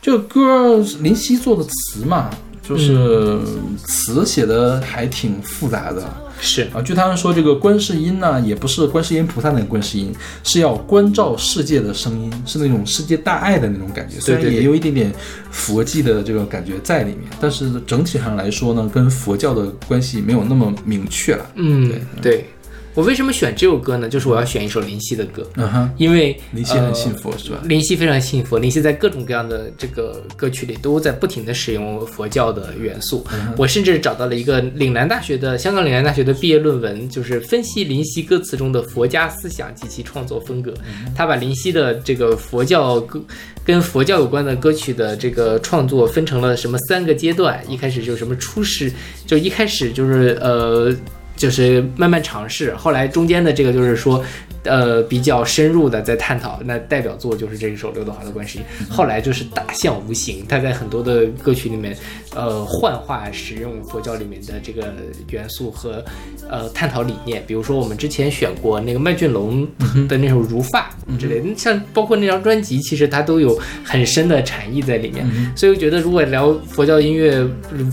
[0.00, 2.30] 这个歌林夕做的词嘛，
[2.70, 3.38] 就是
[3.84, 6.02] 词写的还挺复杂的。
[6.42, 10.10] 是，啊，据他们说，这个观世音呢，也不是观世音菩萨那个观世音，
[10.42, 14.18] 是要关照世界的声音，是那种世界大爱的那种感觉。
[14.18, 15.12] 虽然对对也有一点点
[15.50, 21.44] 佛系的这个感觉在里面，但是整体上来说呢，跟佛教的关系没有那么明确了。
[21.56, 21.92] 嗯，
[22.22, 22.46] 对。
[22.94, 24.08] 我为什么选这首歌呢？
[24.08, 27.60] 就是我要选一首林夕的歌，嗯哼，因为林夕很呃信佛、是吧？
[27.64, 33.24] 林夕非常信佛，林夕在各种各样的这个歌曲里都在不停的使用佛教的元素。
[33.56, 40.74] 我甚至找到了一个岭南大学的香港岭南大学的毕业论文，就是分析林夕歌词中的佛家思想及其创作风格。
[41.14, 43.22] 他把林夕的这个佛教歌
[43.64, 48.92] 跟佛教有关的歌曲的这个创作分成了什么三个阶段，一开始就什么初始，
[49.26, 50.92] 就一开始就是呃。
[51.40, 54.22] 就是慢慢尝试，后来中间的这个就是说，
[54.64, 56.60] 呃，比较深入的在探讨。
[56.64, 61.96] 那代表作就是这一首刘德华的《观世音》，后来就是大象无形，他在很多的歌曲里面，
[62.34, 64.92] 呃，幻化使用佛教里面的这个
[65.30, 66.04] 元素和
[66.48, 67.42] 呃探讨理念。
[67.46, 69.66] 比如说我们之前选过那个麦浚龙
[70.08, 75.26] 的那首《如发》之类的，像包括那张专辑，其实它都有很深的禅意在里面。
[75.56, 77.42] 所以我觉得，如果聊佛教音乐、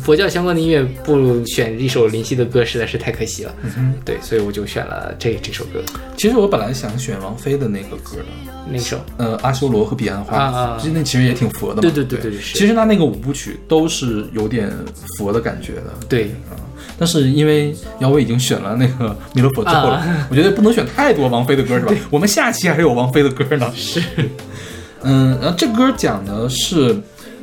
[0.03, 3.55] 佛教相关的音乐，不选一首林夕的歌，实在是太可惜了。
[4.03, 5.81] 对，所以我就选了这这首歌，
[6.17, 8.25] 其实我本来想选王菲的那个歌的，
[8.67, 8.97] 那首。
[9.17, 11.81] 呃，阿修罗和彼岸花，啊啊其实那其实也挺佛的嘛。
[11.81, 14.71] 对对对对对是其实他那个五部曲都是有点
[15.17, 15.93] 佛的感觉的。
[16.09, 16.31] 对，
[16.97, 21.93] 但是因为姚伟已经选了那个弥勒佛之后了，啊我觉得不能选太多王菲的歌，是吧？
[22.09, 23.71] 我们下期还有王菲的歌呢。
[23.75, 24.01] 是，
[25.03, 26.99] 嗯，然后这歌讲的是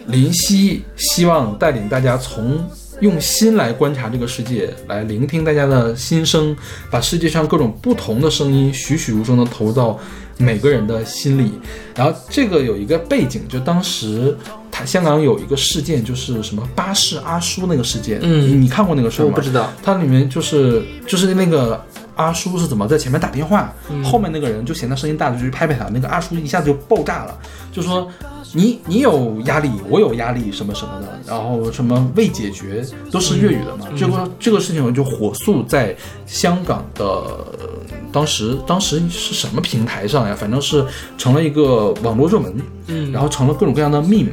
[0.06, 2.68] 林夕希望带领大家从
[3.00, 6.56] 用心来观察这个世界，来聆听大家的心声，
[6.90, 9.98] 把世界上各种不同的声音栩栩如生的投到
[10.38, 11.52] 每个人的心里。
[11.94, 14.36] 然后这个有一个背景，就当时
[14.70, 19.32] 他香港有一个事件，就是什么巴士阿叔那个事件，嗯你你看过那个事儿吗？
[19.32, 19.72] 我不知道。
[19.82, 21.84] 它里面就是就是那个
[22.14, 23.72] 阿叔是怎么在前面打电话，
[24.04, 27.38] 后面那个人就嫌他声音大，就去拍拍他，那个阿叔一下子就爆炸了，
[27.72, 28.08] 就说
[28.56, 35.94] 你你有压力，我有压力，什么什么的，然后什么未解决都是粤语的嘛，这个这个事情就火速在
[36.24, 37.68] 香港的呃
[38.12, 40.36] 当时当时是什么平台上呀？
[40.38, 40.86] 反正是
[41.18, 42.54] 成了一个网络热门，
[42.86, 44.28] 嗯然后成了各种各样的 meme，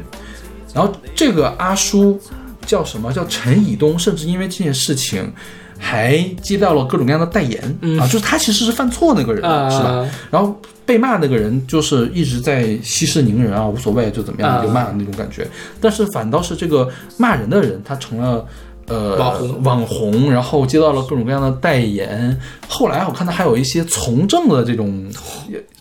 [0.71, 2.19] 然后这个阿叔
[2.67, 3.11] 叫什么？
[3.11, 5.33] 叫陈以东，甚至因为这件事情
[5.81, 7.59] 还接到了各种各样的代言、
[7.99, 10.07] 啊，就是他其实是犯错那个人，啊是吧？
[10.29, 10.55] 然后
[10.85, 14.63] 被骂那个人就是一直在息事宁人啊，无所谓就怎么样啊。
[14.63, 15.47] 就骂那种感觉，
[15.81, 18.45] 但是反倒是这个骂人的人，他成了。
[18.87, 19.63] 呃，网红。
[19.63, 22.37] 网红，然后接到了各种各样的代言。
[22.67, 25.09] 后来我看他还有一些从政的这种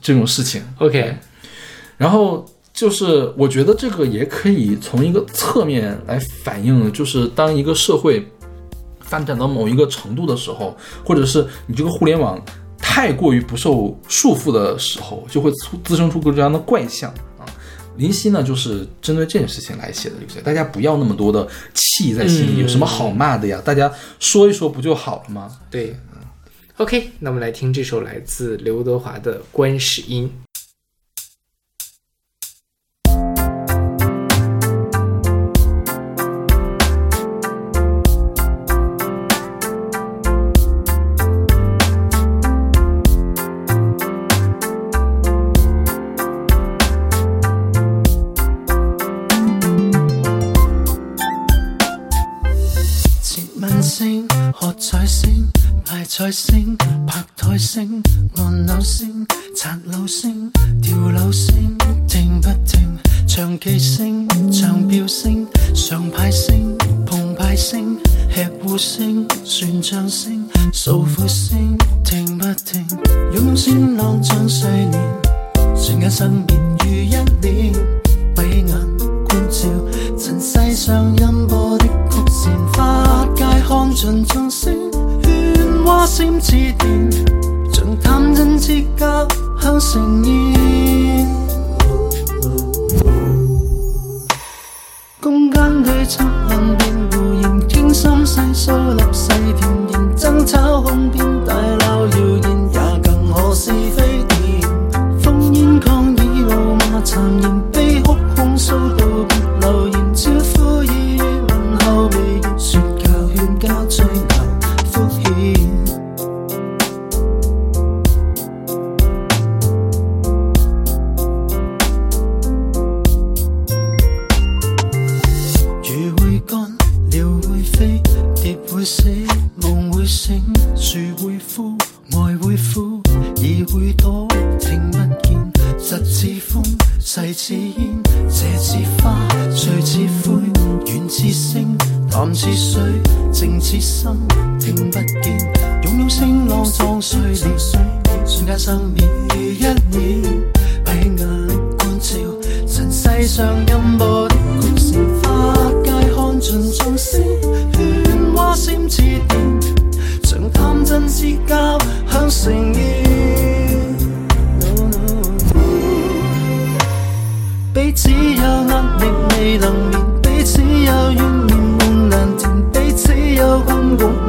[0.01, 1.17] 这种事情，OK，
[1.97, 8.25] 然后就是我觉得这个也可以从一个侧面来反映，就是当一个社会
[9.11, 12.41] 发展到某一个程度的时候，或者是你这个互联网
[12.79, 17.45] 太过于不受束缚的时候，就会出滋生出各种各样的怪象啊。
[17.97, 23.61] 林夕呢，就是针对这件事情来写的这个，大家不要那么多的气在心里，嗯有什么好骂的呀？
[23.65, 25.51] 大家说一说不就好了吗？
[25.69, 25.97] 对
[26.77, 30.31] ，OK，那我们来听这首来自刘德华的《观世音》。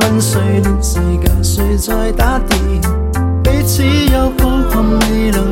[0.01, 2.51] 困局問誰憐，世界誰在打電？
[3.43, 5.43] 彼此有抱憾未能，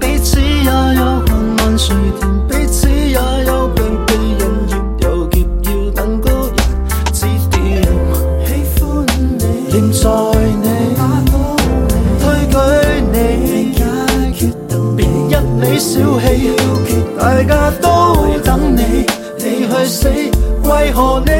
[0.00, 2.22] 彼此也有恨問誰填？
[2.48, 6.56] 彼此也有被被人嫌，有劫要等高人
[7.12, 7.82] 指点。
[8.46, 8.48] 喜
[8.78, 9.04] 歡
[9.38, 10.08] 你，念在
[10.62, 10.66] 你，
[12.18, 12.54] 推舉
[13.12, 13.16] 你，
[14.96, 14.98] 別
[15.28, 16.26] 一味小氣，
[17.18, 17.86] 大家都
[18.42, 19.06] 等你，
[19.38, 21.32] 你去死，為何你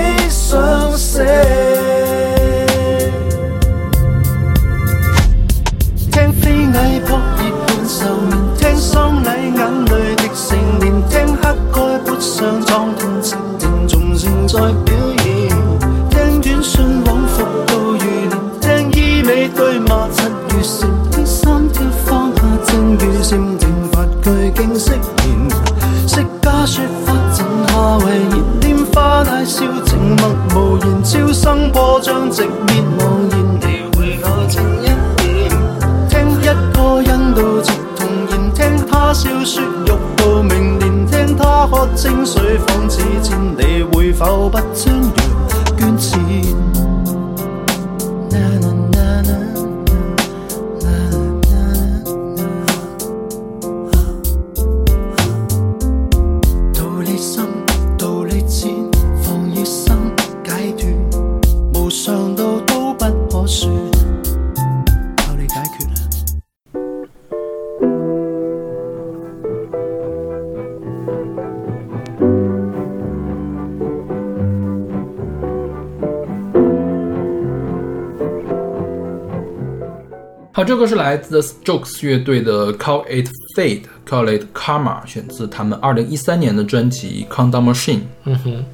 [80.79, 87.97] 好，这个是来自 Strokes 乐队的 Call It Fate，Call It Karma，选自他们二零一三年的专辑《Countdown Machine》。
[88.23, 88.65] 嗯哼，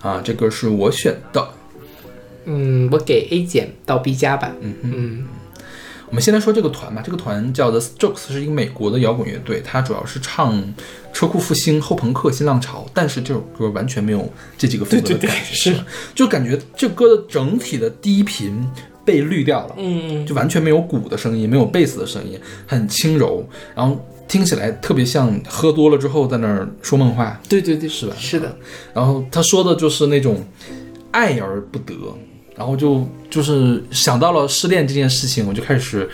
[0.00, 1.48] 啊，这个是我选的。
[2.46, 4.50] 嗯，我给 A 减到 B 加吧。
[4.60, 5.28] 嗯嗯
[6.08, 10.60] 我们先来说这个团吧，这个团叫 The Strokes，是一个美国的摇滚乐队，它主要是唱
[11.12, 15.76] 车库复兴、后朋克、新浪潮，但是这首歌完全没有这几个风格的对对对是，
[16.16, 18.66] 就感觉这歌的整体的低频
[19.04, 23.44] 被滤掉了，嗯就完全没有鼓的声音，没有贝斯的声音，很轻柔，
[23.74, 23.98] 然后
[24.28, 28.14] 听起来特别像喝多了之后在那儿说梦话，对对对，是吧？
[28.18, 28.56] 是的，
[28.94, 30.44] 然后他说的就是那种
[31.10, 31.94] 爱而不得，
[32.56, 36.08] 然后就就是想到了失恋这件事情，我就开始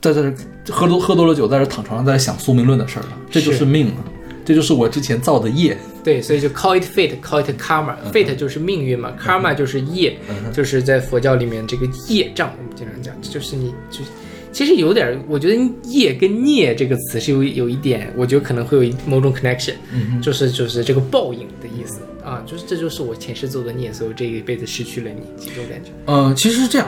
[0.00, 0.34] 在这儿
[0.70, 3.64] 喝多喝多了酒，在这儿躺床上在想宿命论的事儿了，这就是是。
[3.64, 4.04] 命啊，
[4.44, 5.76] 这就是我之前造的业。
[6.04, 7.94] 对，所以就 call it fate，call it karma。
[8.12, 10.16] fate 就是命运嘛，karma 就是业，
[10.52, 14.10] 就是在佛教里面这个业障，我们经常讲，就是你就是。
[14.52, 19.72] 其实有点儿，我觉得“业”跟“孽”这个词是有有一点，我觉得可能会有某种 connection，、
[20.20, 26.86] 就是就是这个报应的意思啊，就是这就是我前世做的孽，所以我这一辈子失去了你，这种感觉呃，其实是这样，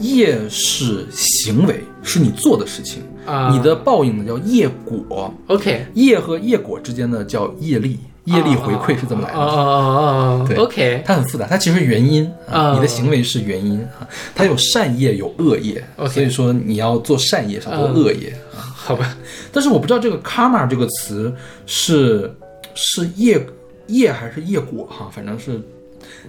[0.00, 3.50] 业是行为，是你做的事情，啊。
[3.52, 9.38] 你的报应呢叫业果，OK，业和业果之间呢叫业力，业力回馈是这么来的。
[9.38, 18.60] 哦哦哦哦对，OK，它很复杂，它其实是原因啊，哦你的行为是原因啊，它有善业有恶业所以说你要做善业，少做恶业啊。
[18.74, 19.16] 好吧，
[19.50, 21.34] 但是我不知道这个 karma 这个词
[21.64, 22.30] 是
[22.74, 23.40] 是业
[23.86, 25.60] 业还是业果哈，反正是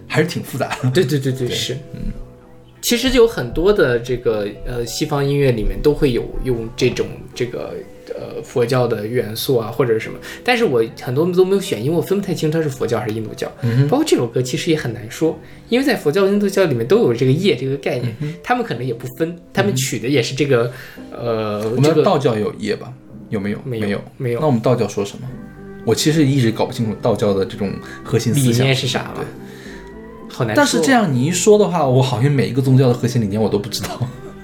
[0.08, 0.90] 还是挺复杂的。
[0.92, 2.14] 对对对对，是，嗯，
[2.86, 7.74] 其实就有很多的这个呃西方音乐里面都会有用这种这个
[8.10, 13.52] 呃佛教的元素啊或者是什么，但是我很多都没有选，因为我分不太清它是佛教还是印度教。
[13.64, 15.36] 嗯包括这首歌其实也很难说，
[15.68, 20.72] 因为在佛教、印度教里面都有这个业这个概念，嗯他们可能也不分，他们取的也是这个
[21.12, 22.94] 呃我们道教有业吧？
[23.32, 23.58] 有没有？
[23.66, 24.40] 没有有，没有。
[24.40, 25.28] 那我们道教说什么？
[25.88, 27.72] 我其实一直搞不清楚道教的这种
[28.04, 29.26] 核心思理想念是啥了对，
[30.36, 30.56] 好难。
[30.56, 34.00] 但是这样你一说的话，我好像每一个宗教的核心理念我都不知道。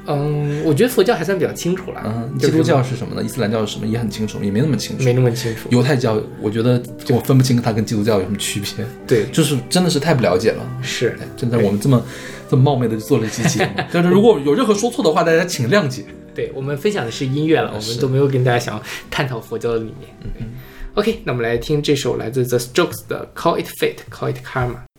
[0.07, 3.23] 嗯，我觉得佛教还算比较清楚了，嗯，基督教是什么呢？
[3.23, 3.85] 伊斯兰教是什么？
[3.85, 5.03] 也很清楚，也没那么清楚。
[5.03, 5.69] 没那么清楚。
[5.69, 10.65] 犹太教，我觉得我分不清它跟基督教有什么区别，对，就是真的是太不了解了。
[10.81, 12.03] 是哎真的，我们这么
[12.49, 16.03] 这么冒昧的做了一期节目，但是如果有任何说错的话，大家请谅解。
[16.33, 20.09] 对我们分享的是音乐了，我们都没有跟大家想要探讨佛教的理念。
[20.39, 20.47] 嗯
[20.95, 24.90] OK，那我们来听这首来自 The Strokes 的《Call It Fate》，Call It Karma。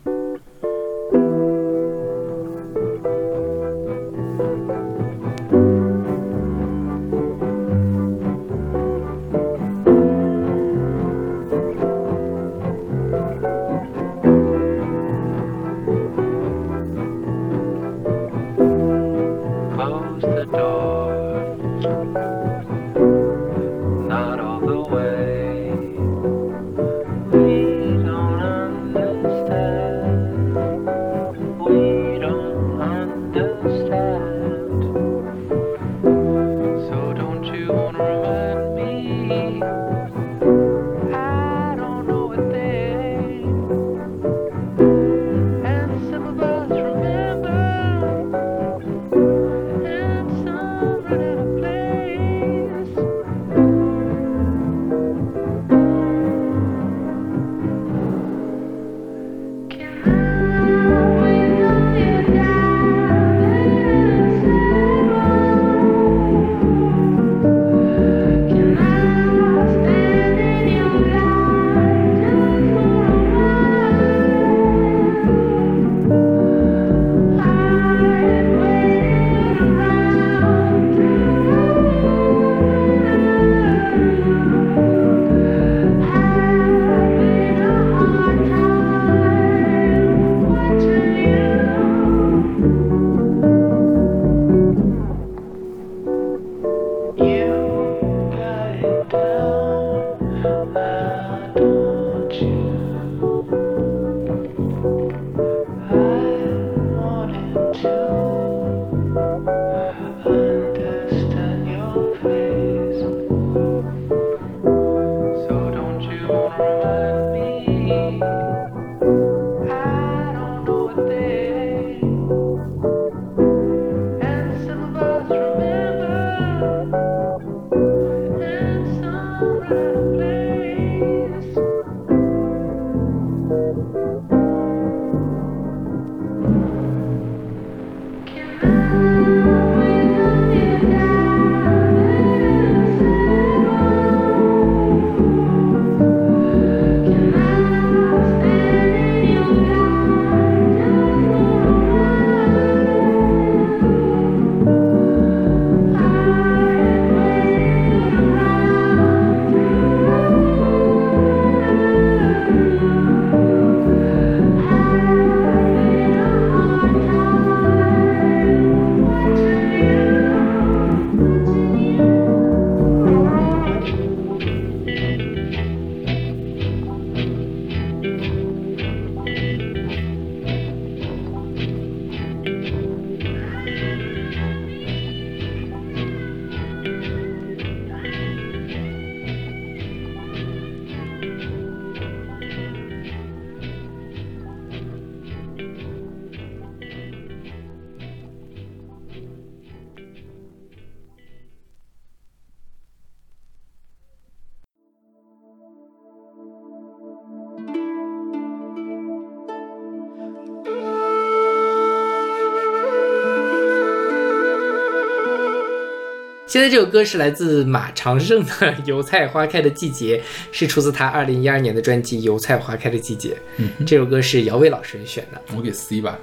[216.53, 218.51] 现在这首歌是来自马长胜的
[218.85, 220.17] 《油菜花开的季节》，
[220.51, 223.29] 是出自他二零一二年的专辑《油菜花开的季节》。
[223.57, 226.15] 嗯这首歌是姚伟老师选的，我给 C 吧，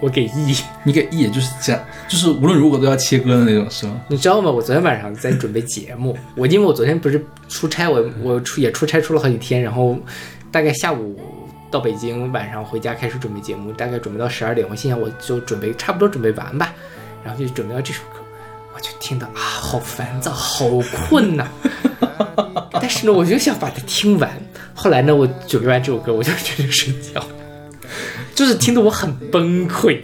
[0.00, 0.56] 我给 E。
[0.82, 4.00] 你给 E，也就是这样，就是无论如何都要切割的那种，是吗？
[4.08, 4.50] 你知道吗？
[4.50, 9.96] 我昨天晚上在准备节目， 我因为我昨天不是出差，我我出也出差出了好几天，然后
[10.50, 11.16] 大概下午
[11.70, 16.74] 到北京，晚上回家开始准备节目，大概准备到十二点，我心想我就准备差不多准备完吧，
[17.24, 18.18] 然后就准备到这首歌，
[18.74, 20.66] 我就听到啊，好烦躁，好
[21.08, 21.46] 困呐、
[22.72, 24.30] 但是呢，我就想把它听完。
[24.74, 27.22] 后来呢，我准备完这首歌，我就决定睡觉，
[28.34, 30.00] 就是听得我很崩溃。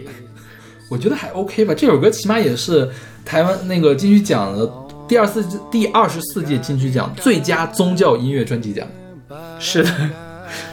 [0.89, 1.73] 我觉得还 OK 吧。
[1.75, 2.89] 这首歌起码也是
[3.23, 4.71] 台湾那个金曲奖的
[5.07, 8.87] 第二四第二十四届金曲奖最佳宗教音乐专辑奖，
[9.59, 9.91] 是的，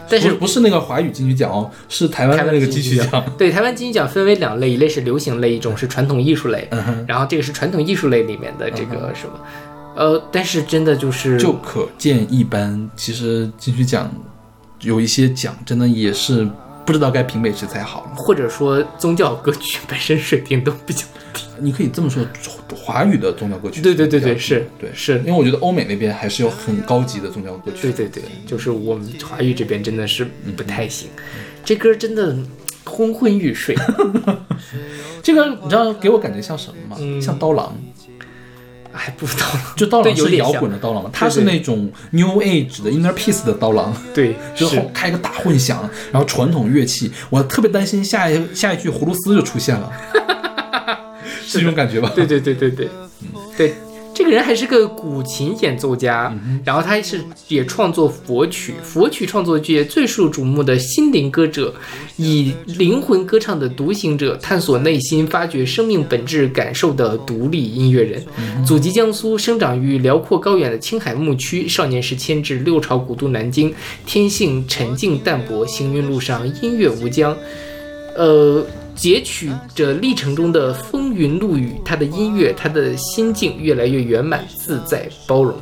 [0.09, 3.25] 但是不是不是那个华语金曲奖哦，是台湾的那个金曲奖奖。
[3.37, 6.67] 对，台湾金曲奖分为两类，一类是流行类，一种是传统艺术类。
[6.71, 9.33] 嗯哼，然后这个是传统艺术类里面的这个什么，
[9.95, 12.89] 呃，但是真的就是就可见一斑。
[12.97, 14.11] 其实金曲奖
[14.81, 16.49] 有一些奖真的也是
[16.85, 18.13] 不知道该评哪谁才好。
[18.15, 21.09] 或者说宗教歌曲本身水平都比较低。
[21.59, 22.25] 你可以这么说，
[22.75, 23.81] 华语的宗教歌曲。
[23.81, 25.19] 对对对对，是对是。
[25.19, 27.79] 因，为我觉得欧美那边还是有很高级的宗教歌曲。
[27.83, 30.27] 对对对，就是我们华语这边真的是
[30.57, 31.09] 不太行，
[31.65, 32.37] 这歌真的
[32.85, 33.77] 昏昏欲睡。
[35.23, 36.97] 这个你知道给我感觉像什么吗？
[37.01, 37.21] 嗯。
[37.21, 37.77] 像刀郎。
[38.99, 39.45] 还不知道，
[39.77, 44.81] 就刀郎是摇滚的刀郎嘛，他是那种 New Age 的 Inner Peace 的刀郎，对， 就是。
[44.81, 49.93] 后开个大混响，然后传统乐器，我特别担心下一下一句葫芦丝就出现了，
[51.49, 52.13] 是这种感觉吧？
[52.15, 52.89] 对 对对对对，
[53.57, 53.75] 对，
[54.13, 56.35] 这个人还是个古琴演奏家，
[56.65, 61.73] 然后他是也创作佛曲，佛曲创作界最受瞩目的心灵歌者，
[62.17, 68.25] 以灵魂歌唱的独行者，探索内心、发掘生命本质感受的独立音乐人。
[68.67, 73.73] 祖籍江苏，生长于辽阔高远的青海牧区，少年时迁至六朝古都南京，
[74.05, 77.37] 天性沉静淡泊，行云路上音乐无疆。
[78.17, 78.65] 呃，
[78.97, 85.55] 截取着历程中的风云露雨，他的音乐，他的心境越来越圆满、自在、包容。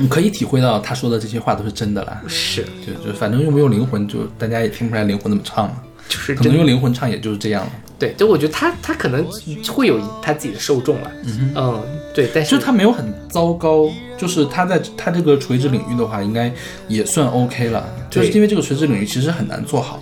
[0.00, 2.20] 你可以体会到他说的这些话都是真的啦。
[2.28, 5.82] 是，就就反正用不用灵魂，就大家也听不出来灵魂怎么唱了。
[6.08, 7.72] 就是可能用灵魂唱也就是这样了。
[7.98, 9.26] 对，就我觉得他他可能
[9.68, 11.10] 会有他自己的受众了。
[11.24, 11.82] 嗯嗯
[12.14, 16.50] 对，但是就他没有很糟糕，就是他在他这个垂直领域的话，应该
[16.86, 17.86] 也算 OK 了。
[18.08, 20.00] 就是因为这个垂直领域其实很难做好，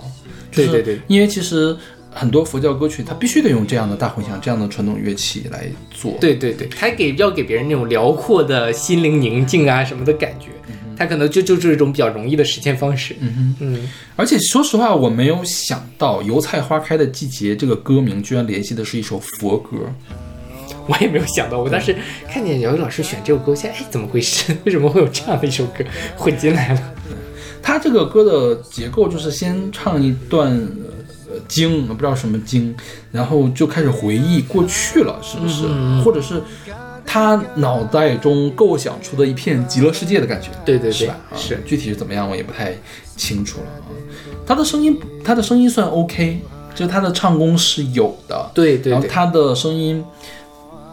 [0.51, 1.75] 就是对对对因为其实
[2.17, 6.17] 很多佛教歌曲它必须得用这样的大混响、这样的传统乐器来做。
[6.19, 10.47] 对对对，还给要给别人那种辽阔的心灵宁静啊什么的感觉，
[10.97, 13.15] 它可能就就是一种比较容易的实现方式。
[13.19, 19.77] 嗯哼嗯，而且说实话，我没有想到《油菜花开的季节》这个歌名居然联系的是一首佛歌。
[20.87, 21.95] 我也没有想到，我当时
[22.29, 24.55] 看见姚宇老师选这首歌，我想哎怎么回事？
[24.65, 25.83] 为什么会有这样的一首歌
[26.15, 26.93] 混进来了？
[27.61, 30.96] 它这个歌的结构就是先唱一段呃
[31.47, 32.75] 经，不知道什么经，
[33.11, 35.67] 然后就开始回忆过去了，是不是？
[36.03, 36.41] 或者是
[37.05, 41.15] 他脑袋中构想出的一片极乐世界的感觉，对对对是吧？
[41.31, 42.73] 啊是具体是怎么样我也不太
[43.15, 43.89] 清楚了啊。
[44.45, 46.39] 他的声音，他的声音算 OK，
[46.73, 50.03] 就是他的唱功是有的，对对对，然后他的声音。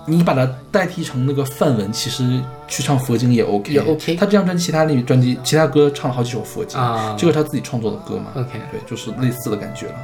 [0.07, 2.39] 你把它代替成那个范文，其实
[2.69, 9.95] 去唱佛经也 OK，也 OK 他这张专辑其他那专辑其他歌唱了好几首佛经啊这个是他自己创作的歌嘛 OK 对，就是类似的感觉了。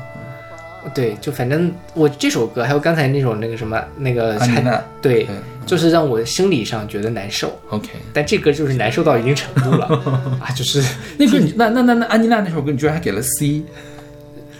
[0.95, 5.29] 对，就反正我这首歌，还有刚才那首那个什么那个安妮娜对对，
[5.67, 7.59] 就是让我生理上觉得难受。
[7.69, 9.87] OK， 但这歌就是难受到一定程度了
[10.41, 10.83] 啊，就是
[11.19, 13.63] 那个你那那那那安妮娜那首歌，你居然还给了 C，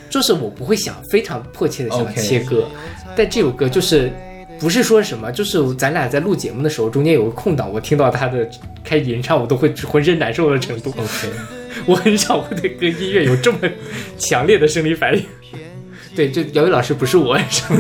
[0.09, 2.69] 就是我不会想非常迫切的想切歌
[3.17, 4.13] 但这首歌就是
[4.59, 8.49] 不是说什么，就是咱俩在录节目的时候，中间有个空档，我听到他的
[8.85, 10.91] 开始吟唱，我都会浑身难受的程度。
[10.91, 11.31] OK，
[11.87, 13.59] 我很少会对跟音乐有这么
[14.19, 15.25] 强烈的生理反应。
[16.29, 17.77] 对，这姚伟老师不是我，是吧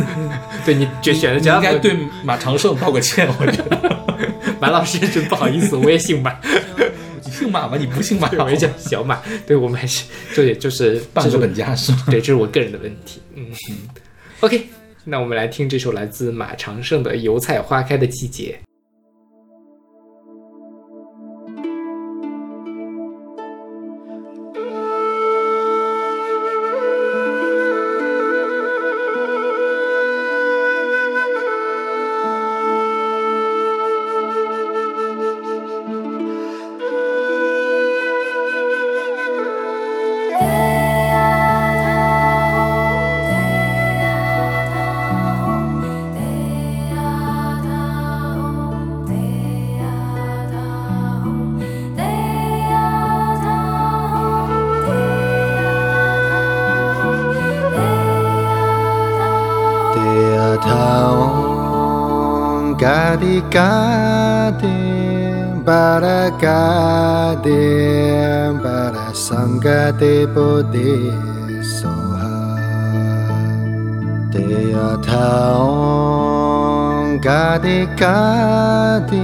[0.64, 4.01] 对你选选的你应该对马长胜道个歉，我觉得。
[4.59, 6.34] 马老师真不好意思，我也姓马，
[7.22, 7.76] 你姓马吗？
[7.78, 9.20] 你不姓马，对我也叫小马。
[9.47, 12.05] 对我们还是这也就是半个本家是吗？
[12.07, 13.20] 对，这是我个人的问题。
[13.34, 13.45] 嗯
[14.41, 14.68] ，OK，
[15.05, 18.59] 那我们来听这首来自马长胜的《油菜花开的季节》。
[67.47, 70.45] 「बर सङ्गेपे
[71.62, 72.01] सु
[77.51, 79.20] अथकाति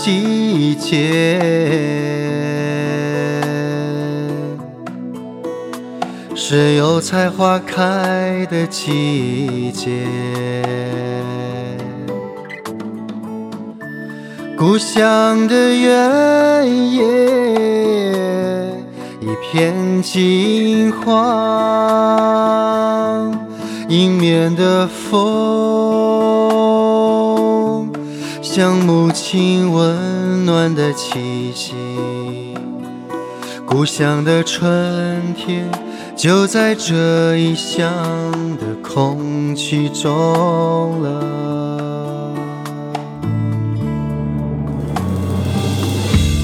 [0.04, 1.38] 季节，
[6.34, 9.92] 是油菜花开的季节。
[14.58, 17.04] 故乡的原野，
[19.20, 21.12] 一片金黄，
[23.88, 25.20] 迎面的风，
[29.32, 31.72] 母亲温暖的气息。
[33.64, 35.66] 故乡的春天，
[36.14, 37.90] 就在这异乡
[38.58, 42.34] 的空气中了。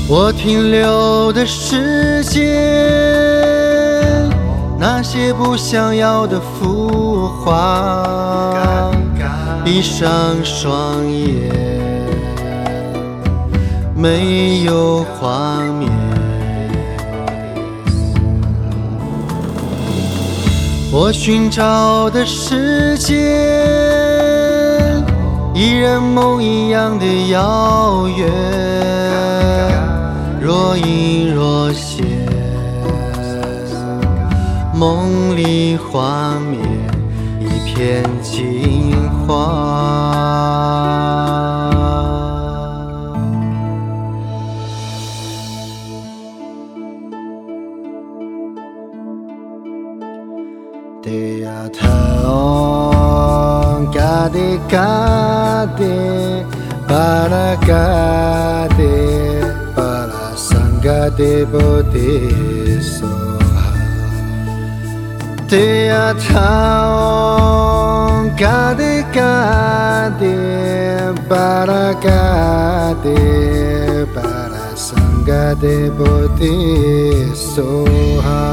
[0.08, 2.40] 我停留的时间，
[4.80, 8.90] 那些不想要的浮华，
[9.62, 10.08] 闭上
[10.42, 11.67] 双眼，
[14.00, 15.90] 没有画面。
[20.92, 23.16] 我寻找的世界，
[25.52, 28.30] 依然梦一样的遥远。
[30.40, 32.06] 若隐若现，
[34.72, 36.62] 梦里画面
[37.40, 38.94] 一片金
[39.26, 41.07] 黄。
[54.28, 55.98] কাঁদে কাঁদে
[56.88, 58.98] পারা কাঁদে
[59.76, 62.10] পারা সঙ্গা দেবতে
[65.50, 65.64] তে
[66.06, 66.98] আছাও
[68.38, 70.38] কাঁদে কাঁদে
[71.28, 73.24] পারা কাঁদে
[74.14, 76.52] পারা সঙ্গা দেবতে
[77.46, 78.44] সোহা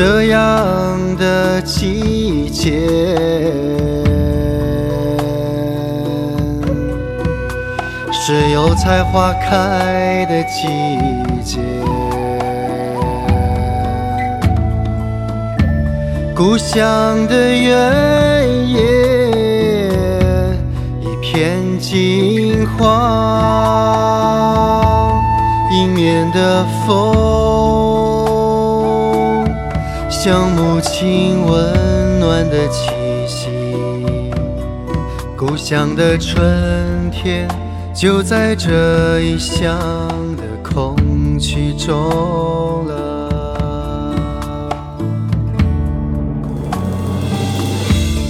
[0.00, 2.70] 这样的季节，
[8.12, 10.68] 是油菜花开的季
[11.42, 11.58] 节。
[16.32, 18.80] 故乡的原野，
[21.00, 22.86] 一片金黄，
[25.72, 28.17] 迎面的风，
[30.28, 32.90] 像母亲温暖的气
[33.26, 33.48] 息。
[35.34, 37.48] 故乡的春天，
[37.94, 39.74] 就在这异乡
[40.36, 40.94] 的空
[41.38, 42.94] 气中了。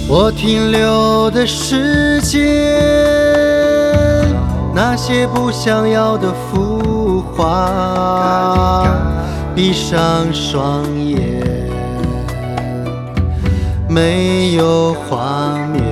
[0.07, 2.41] 我停留的时间，
[4.73, 8.87] 那些不想要的浮华，
[9.53, 9.99] 闭上
[10.33, 11.28] 双眼，
[13.99, 15.83] 没有画面。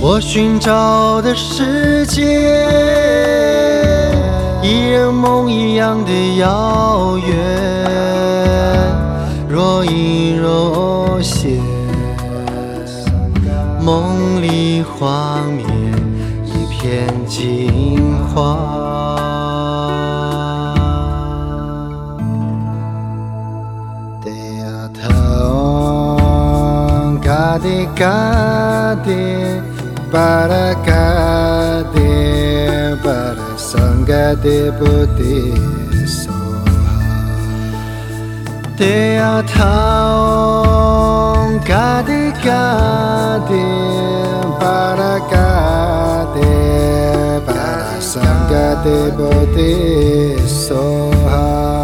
[0.00, 2.22] 我寻找的世界，
[4.62, 7.36] 依然梦一样的遥远。
[9.46, 11.60] 若隐若现，
[13.78, 15.66] 梦里画面
[16.46, 18.71] 一片金黄。
[27.58, 29.62] de kade
[30.10, 32.14] para kade
[33.02, 35.54] para sanga de Bodhi
[36.06, 36.32] so
[38.76, 40.62] Te Athaong
[44.58, 45.20] para
[48.00, 51.81] sanga de Bodhi Soha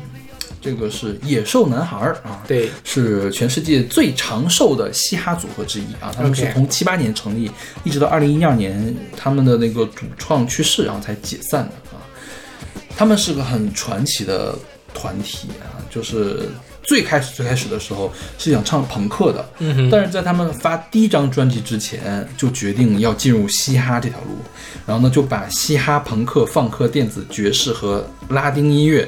[0.62, 6.10] 这个是野兽男孩儿啊，对，是全世界最长寿的嘻哈组合之一啊。
[6.16, 7.52] 他们是从七八年成立，
[7.84, 12.00] 一直到二零一二年，他们的那个主创去世，然后才解散的啊。
[12.96, 14.58] 他们是个很传奇的
[14.94, 16.48] 团体啊，就是
[16.90, 24.40] 最开始最开始的时候是想唱朋克的，嗯，但是在他们发第一张专辑之前，就决定要进入嘻哈这条路，
[24.88, 29.08] 然后呢，就把嘻哈、朋克、放克、电子、爵士和拉丁音乐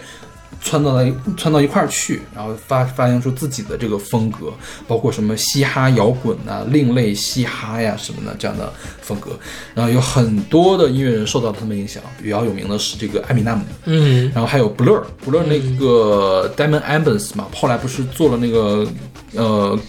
[0.63, 4.53] 串到了一串到一块儿去，然后发发扬出自己的这个风格，
[4.88, 8.71] 包括什么嘻哈摇滚呐、另类嘻哈呀什么的这样的
[9.01, 9.31] 风格，
[9.73, 14.31] 然后有很多的音乐人受到他们影响，比较有名的是这个艾米纳姆，嗯。
[14.33, 18.88] 然后还有 Blur，Blur 那个 Diamond Albans 嘛，后来不是做了那个
[19.33, 19.79] 呃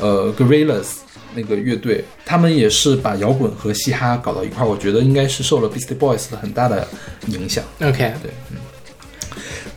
[0.00, 0.86] 呃 Gorillas
[1.34, 6.86] 那个乐队，他们也是把摇滚和嘻哈搞到一块儿，我觉得应该是受了 Beastie Boys 的很大的
[7.28, 7.64] 影响。
[7.80, 8.12] ，OK，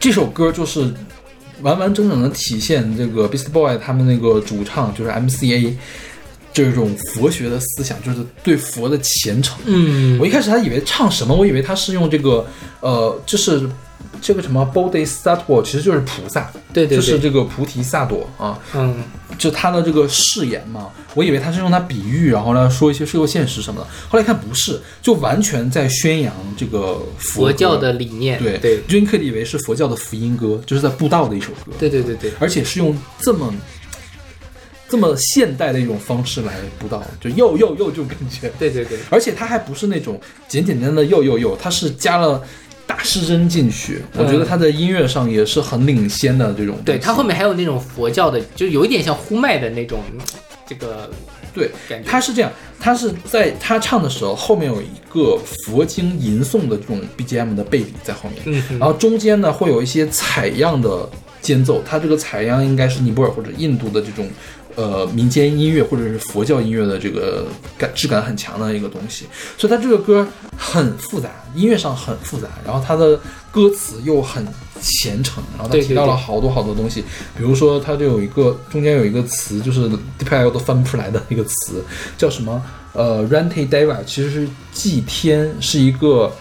[0.04, 0.94] 这首歌就是
[1.62, 5.74] 完完整整的体现这个 Beastie Boy 他们那个主唱就是 MCA
[6.52, 9.58] 这种佛学的思想，就是对佛的虔诚。
[9.64, 12.46] 嗯我一开始还以为唱什么，我以为他是用这个
[12.82, 13.62] 呃，就是
[14.22, 19.04] 这个什么 Bodhisattva，其实就是菩萨，对对对就是这个菩提萨埵啊，嗯。
[19.36, 33.52] 就他的这个誓言嘛，我以为他是用它比喻，然后呢说一些社会现实什么的，后来看不是，就完全在宣扬这个佛佛教的理念，对对就你可以以为是佛教的福音歌，就是在布道的一首歌，对对对对，而且是用这么
[34.88, 42.40] 这么现代的一种方式来布道，就又又又就感觉，对对对，而且它还不是那种简简单单的又又又，它是加了
[42.86, 46.78] 大师真进去，我觉得他在音乐上也是很领先的这种。
[46.86, 50.02] 对他后面还有那种佛教的，就有一点像呼麦的那种
[50.68, 51.10] 这个
[51.54, 61.10] 对感觉他是这样，他是在他唱的时候，后面有一个佛经吟诵的这种 BGM 的背景在后面，嗯然后中间呢会有一些采样的
[61.42, 64.28] 间奏，它这个采样应该是尼泊尔或者印度的这种。
[64.76, 67.46] 呃，民间音乐或者是佛教音乐的这个
[67.78, 69.26] 感质感很强的一个东西，
[69.58, 70.28] 所以它这个歌
[70.58, 73.20] 很复杂，音乐上很复杂，然后它的
[73.52, 74.46] 歌词又很
[74.82, 77.02] 虔诚，然后它提到了好多好多东西，
[77.38, 79.90] 比如说它就有一个中间有一个词，就是
[80.20, 81.84] DeepL 都翻不出来的一个词，
[82.18, 82.62] 叫什么？
[82.94, 86.32] 呃，Ranti Deva 其实是祭天，是一个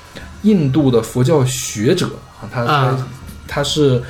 [0.42, 2.06] 印度的佛教学者
[2.40, 3.09] 啊，他他啊。
[3.54, 4.02] 他是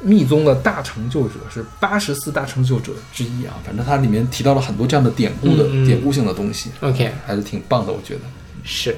[0.00, 3.56] 密宗的大成就者，是八十四大成就者之一啊。
[3.64, 8.20] 反正它里面提到了很多这样的典故的、嗯嗯典故性的东西，OK 还是挺棒的，我觉得。
[8.64, 8.94] 是。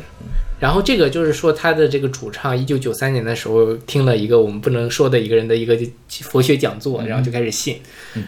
[0.60, 7.76] 然后这个就是说，他的这个主唱一九九三年的时候听了一个我们不能说的一个人的一个佛学讲座，然后就开始信，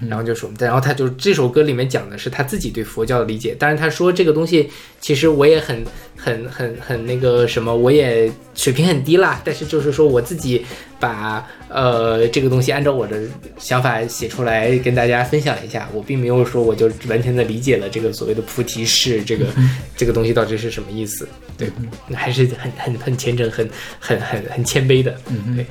[0.09, 4.71] 然后就说，然后他就这首歌里面讲的是他自己对佛教的理解，当然他说这个东西
[5.01, 5.85] 其实我也很
[6.23, 10.65] 很很很那个什么，我也水平很低啦，但是就是说我自己
[10.99, 13.23] 把呃这个东西按照我的
[13.59, 19.47] 想法写出来跟大家分享一下，我并没有说我就完全的理解了这个所谓的菩提式这个
[19.97, 21.27] 这个东西到底是什么意思，
[21.57, 21.71] 对，
[22.15, 23.69] 还是很很很虔诚、很
[23.99, 25.67] 很很很谦卑的，嗯对，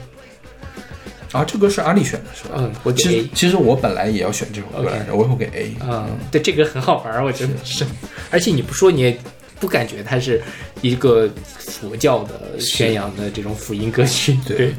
[1.32, 2.56] 啊，这歌是阿丽选的是吧？
[2.58, 3.28] 嗯，我其实。
[3.36, 5.76] 其实我本来也要选这首歌来着，我会给 A。
[5.82, 7.86] 嗯，对，这个很好玩儿，我觉得是，
[8.32, 9.16] 而且你不说你也
[9.60, 10.42] 不感觉它是
[10.82, 14.74] 一个佛教的宣扬的这种福音歌曲， 对对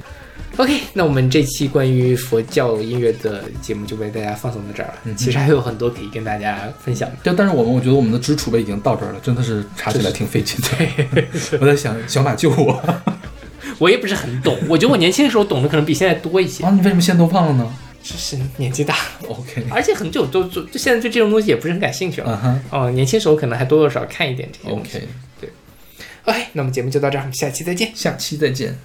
[0.56, 5.14] ，OK，那我们这期关于佛教音乐的节目就为大家放送到这儿了。
[5.14, 7.16] 其实还有很多可以跟大家分享的。
[7.22, 11.24] 就但是我们我觉得我们的知识储备已经到这儿了，真的是查起来挺费劲的。
[11.60, 13.04] 我在想小马救我啊！
[13.78, 18.96] 我也不是很懂，我觉得我年轻的时候懂的可能比现在多一些，啊你为什么现在都忘了呢就是年纪大
[19.28, 22.60] ，？OK，而且很久都就就现在对这种东西也不是很感兴趣了。
[22.70, 24.98] 哦，年轻时候可能还多多少少看一点这些东西。
[25.38, 27.92] ，OK，OK，那么节目就到这儿，我们下期再见。
[27.94, 28.76] 下期再见。